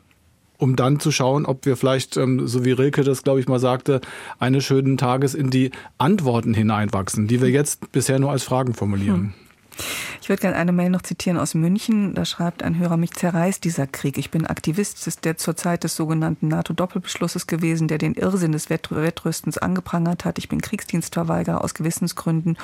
[0.59, 3.61] um dann zu schauen, ob wir vielleicht, ähm, so wie Rilke das, glaube ich, mal
[3.61, 4.00] sagte,
[4.38, 9.20] eines schönen Tages in die Antworten hineinwachsen, die wir jetzt bisher nur als Fragen formulieren.
[9.20, 9.34] Hm.
[10.29, 12.12] Ich würde gerne eine Mail noch zitieren aus München.
[12.12, 14.18] Da schreibt ein Hörer, mich zerreißt dieser Krieg.
[14.18, 19.57] Ich bin Aktivist der zur Zeit des sogenannten NATO-Doppelbeschlusses gewesen, der den Irrsinn des Wettrüstens
[19.57, 20.37] angeprangert hat.
[20.37, 22.59] Ich bin Kriegsdienstverweigerer aus Gewissensgründen.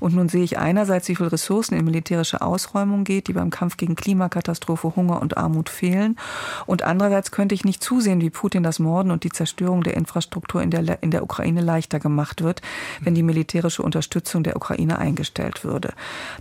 [0.00, 3.76] Und nun sehe ich einerseits, wie viel Ressourcen in militärische Ausräumung geht, die beim Kampf
[3.76, 6.16] gegen Klimakatastrophe, Hunger und Armut fehlen.
[6.64, 10.62] Und andererseits könnte ich nicht zusehen, wie Putin das Morden und die Zerstörung der Infrastruktur
[10.62, 12.62] in der, in der Ukraine leichter gemacht wird,
[13.02, 15.92] wenn die militärische Unterstützung der Ukraine eingestellt würde.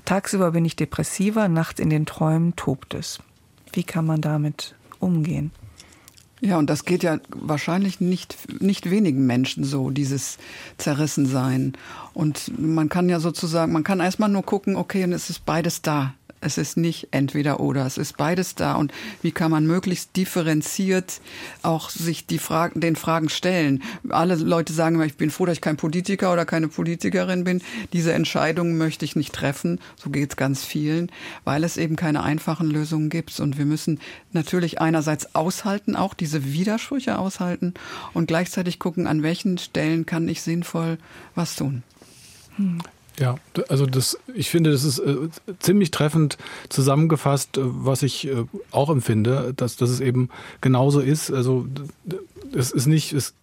[0.05, 3.19] Tagsüber bin ich depressiver, nachts in den Träumen tobt es.
[3.73, 5.51] Wie kann man damit umgehen?
[6.41, 10.37] Ja, und das geht ja wahrscheinlich nicht, nicht wenigen Menschen so, dieses
[10.77, 11.73] Zerrissensein.
[12.13, 15.81] Und man kann ja sozusagen, man kann erstmal nur gucken, okay, und es ist beides
[15.81, 16.13] da.
[16.41, 18.75] Es ist nicht entweder oder, es ist beides da.
[18.75, 21.19] Und wie kann man möglichst differenziert
[21.63, 23.83] auch sich die Fragen, den Fragen stellen?
[24.09, 27.61] Alle Leute sagen immer, ich bin froh, dass ich kein Politiker oder keine Politikerin bin.
[27.93, 29.79] Diese Entscheidungen möchte ich nicht treffen.
[29.95, 31.11] So geht es ganz vielen,
[31.43, 33.39] weil es eben keine einfachen Lösungen gibt.
[33.39, 33.99] Und wir müssen
[34.31, 37.73] natürlich einerseits aushalten, auch diese Widersprüche aushalten
[38.13, 40.97] und gleichzeitig gucken, an welchen Stellen kann ich sinnvoll
[41.35, 41.83] was tun.
[42.55, 42.79] Hm.
[43.19, 43.35] Ja,
[43.67, 45.15] also das, ich finde, das ist äh,
[45.59, 46.37] ziemlich treffend
[46.69, 50.29] zusammengefasst, äh, was ich äh, auch empfinde, dass, dass es eben
[50.61, 51.29] genauso ist.
[51.29, 51.67] Also
[52.53, 53.33] es ist nicht, es,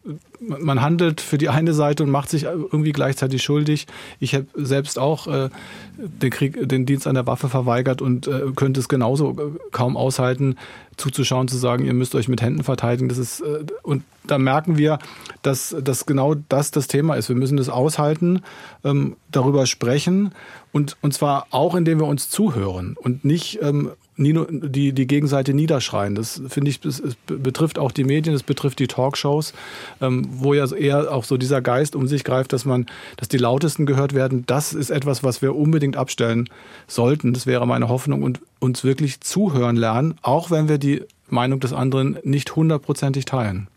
[0.41, 3.87] man handelt für die eine Seite und macht sich irgendwie gleichzeitig schuldig.
[4.21, 5.51] Ich habe selbst auch äh,
[5.97, 9.97] den Krieg, den Dienst an der Waffe verweigert und äh, könnte es genauso äh, kaum
[9.97, 10.57] aushalten,
[10.97, 13.09] zuzuschauen, zu sagen, ihr müsst euch mit Händen verteidigen.
[13.09, 14.99] Das ist äh, und da merken wir,
[15.43, 17.29] dass, dass genau das das Thema ist.
[17.29, 18.43] Wir müssen das aushalten,
[18.85, 20.33] ähm, darüber sprechen
[20.73, 26.15] und, und zwar auch, indem wir uns zuhören und nicht ähm, die, die Gegenseite niederschreien.
[26.15, 29.53] Das finde ich, das betrifft auch die Medien, das betrifft die Talkshows,
[30.01, 32.87] ähm, wo ja eher auch so dieser Geist um sich greift, dass man,
[33.17, 34.45] dass die Lautesten gehört werden.
[34.47, 36.49] Das ist etwas, was wir unbedingt abstellen
[36.87, 37.35] sollten.
[37.35, 41.73] Das wäre meine Hoffnung und uns wirklich zuhören lernen, auch wenn wir die Meinung des
[41.73, 43.69] anderen nicht hundertprozentig teilen.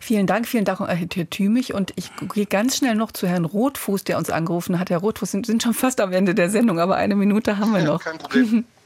[0.00, 1.74] Vielen Dank, vielen Dank, Herr Thümich.
[1.74, 4.88] Und ich gehe ganz schnell noch zu Herrn Rotfuß, der uns angerufen hat.
[4.88, 7.82] Herr Rotfuß, sind, sind schon fast am Ende der Sendung, aber eine Minute haben wir
[7.84, 8.04] noch.
[8.04, 8.64] Ja, kein Problem.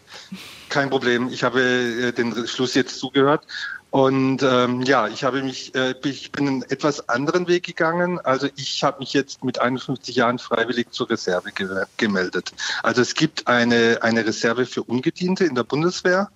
[0.68, 1.28] Kein Problem.
[1.28, 3.46] Ich habe äh, den Schluss jetzt zugehört.
[3.92, 8.18] Und ähm, ja, ich habe mich, äh, ich bin einen etwas anderen Weg gegangen.
[8.20, 12.54] Also ich habe mich jetzt mit 51 Jahren freiwillig zur Reserve ge gemeldet.
[12.82, 16.30] Also es gibt eine, eine Reserve für Ungediente in der Bundeswehr.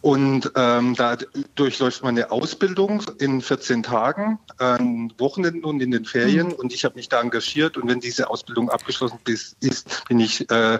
[0.00, 1.16] Und ähm, da
[1.54, 6.48] durchläuft man eine Ausbildung in 14 Tagen, an Wochenenden und in den Ferien.
[6.48, 6.52] Mhm.
[6.54, 7.76] Und ich habe mich da engagiert.
[7.76, 10.78] Und wenn diese Ausbildung abgeschlossen ist, bin ich, äh,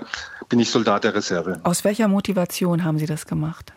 [0.48, 1.60] bin ich Soldat der Reserve.
[1.64, 3.72] Aus welcher Motivation haben Sie das gemacht?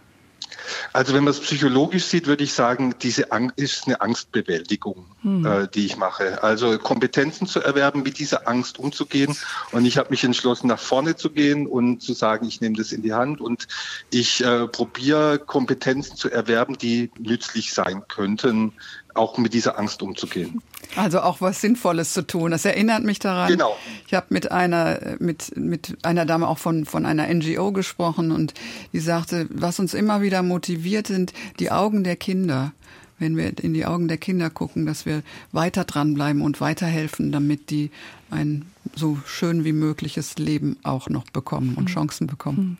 [0.93, 5.45] Also wenn man es psychologisch sieht, würde ich sagen, diese Angst ist eine Angstbewältigung, hm.
[5.45, 6.43] äh, die ich mache.
[6.43, 9.35] Also Kompetenzen zu erwerben, mit dieser Angst umzugehen.
[9.71, 12.91] Und ich habe mich entschlossen, nach vorne zu gehen und zu sagen, ich nehme das
[12.91, 13.67] in die Hand und
[14.09, 18.73] ich äh, probiere Kompetenzen zu erwerben, die nützlich sein könnten
[19.13, 20.61] auch mit dieser Angst umzugehen.
[20.95, 22.51] Also auch was Sinnvolles zu tun.
[22.51, 23.49] Das erinnert mich daran.
[23.49, 23.75] Genau.
[24.07, 28.53] Ich habe mit einer mit mit einer Dame auch von von einer NGO gesprochen und
[28.93, 32.73] die sagte, was uns immer wieder motiviert sind die Augen der Kinder.
[33.21, 35.21] Wenn wir in die Augen der Kinder gucken, dass wir
[35.51, 37.91] weiter dranbleiben und weiterhelfen, damit die
[38.31, 38.65] ein
[38.95, 41.93] so schön wie mögliches Leben auch noch bekommen und mhm.
[41.93, 42.57] Chancen bekommen.
[42.57, 42.77] Mhm.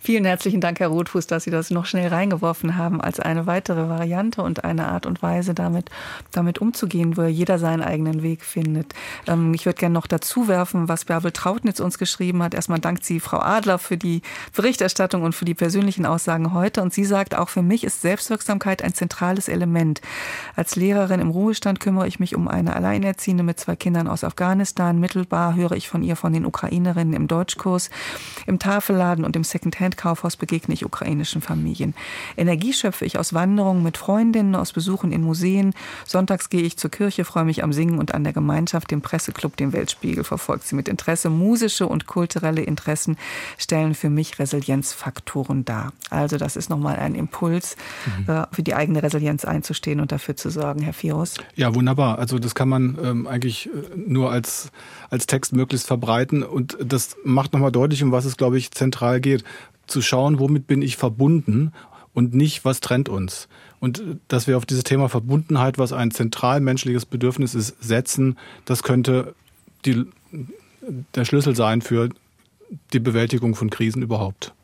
[0.00, 3.88] Vielen herzlichen Dank, Herr Rotfuß, dass Sie das noch schnell reingeworfen haben als eine weitere
[3.88, 5.90] Variante und eine Art und Weise, damit,
[6.30, 8.94] damit umzugehen, wo jeder seinen eigenen Weg findet.
[9.26, 12.54] Ähm, ich würde gerne noch dazu werfen, was Bärbel Trautnitz uns geschrieben hat.
[12.54, 14.22] Erstmal dankt sie Frau Adler für die
[14.54, 16.82] Berichterstattung und für die persönlichen Aussagen heute.
[16.82, 19.81] Und sie sagt, auch für mich ist Selbstwirksamkeit ein zentrales Element.
[20.56, 24.98] Als Lehrerin im Ruhestand kümmere ich mich um eine Alleinerziehende mit zwei Kindern aus Afghanistan.
[24.98, 27.90] Mittelbar höre ich von ihr von den Ukrainerinnen im Deutschkurs.
[28.46, 31.94] Im Tafelladen und im Secondhand-Kaufhaus begegne ich ukrainischen Familien.
[32.36, 35.74] Energie schöpfe ich aus Wanderungen mit Freundinnen, aus Besuchen in Museen.
[36.06, 39.56] Sonntags gehe ich zur Kirche, freue mich am Singen und an der Gemeinschaft, dem Presseclub,
[39.56, 41.30] dem Weltspiegel verfolgt sie mit Interesse.
[41.30, 43.16] Musische und kulturelle Interessen
[43.58, 45.92] stellen für mich Resilienzfaktoren dar.
[46.10, 47.76] Also das ist nochmal ein Impuls,
[48.06, 48.32] mhm.
[48.32, 51.34] Äh, für die eigene Resilienz einzustehen und dafür zu sorgen, Herr Virus.
[51.56, 52.18] Ja, wunderbar.
[52.18, 54.70] Also das kann man ähm, eigentlich äh, nur als,
[55.10, 59.20] als Text möglichst verbreiten und das macht nochmal deutlich, um was es, glaube ich, zentral
[59.20, 59.44] geht
[59.86, 61.72] zu schauen, womit bin ich verbunden
[62.14, 63.48] und nicht, was trennt uns.
[63.80, 68.82] Und dass wir auf dieses Thema Verbundenheit, was ein zentral menschliches Bedürfnis ist, setzen, das
[68.82, 69.34] könnte
[69.84, 70.04] die,
[71.14, 72.10] der Schlüssel sein für
[72.92, 74.54] die Bewältigung von Krisen überhaupt.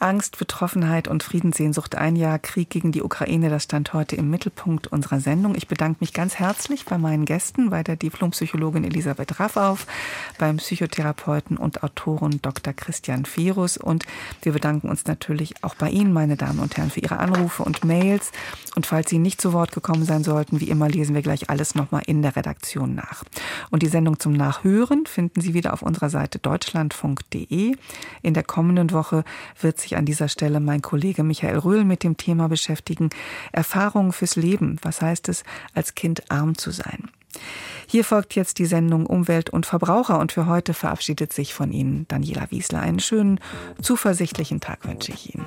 [0.00, 1.94] Angst, Betroffenheit und Friedenssehnsucht.
[1.94, 5.54] Ein Jahr Krieg gegen die Ukraine, das stand heute im Mittelpunkt unserer Sendung.
[5.54, 9.86] Ich bedanke mich ganz herzlich bei meinen Gästen, bei der Diplompsychologin Elisabeth Raffauf,
[10.38, 12.72] beim Psychotherapeuten und Autoren Dr.
[12.72, 14.06] Christian Virus und
[14.40, 17.84] wir bedanken uns natürlich auch bei Ihnen, meine Damen und Herren, für Ihre Anrufe und
[17.84, 18.32] Mails.
[18.76, 21.74] Und falls Sie nicht zu Wort gekommen sein sollten, wie immer lesen wir gleich alles
[21.74, 23.22] nochmal in der Redaktion nach.
[23.70, 27.76] Und die Sendung zum Nachhören finden Sie wieder auf unserer Seite deutschlandfunk.de.
[28.22, 29.24] In der kommenden Woche
[29.60, 33.10] wird sich sich an dieser Stelle mein Kollege Michael Röhl mit dem Thema beschäftigen.
[33.52, 34.76] Erfahrungen fürs Leben.
[34.82, 35.42] Was heißt es,
[35.74, 37.10] als Kind arm zu sein?
[37.86, 42.06] Hier folgt jetzt die Sendung Umwelt und Verbraucher und für heute verabschiedet sich von Ihnen
[42.08, 42.80] Daniela Wiesler.
[42.80, 43.40] Einen schönen,
[43.82, 45.44] zuversichtlichen Tag wünsche ich Ihnen.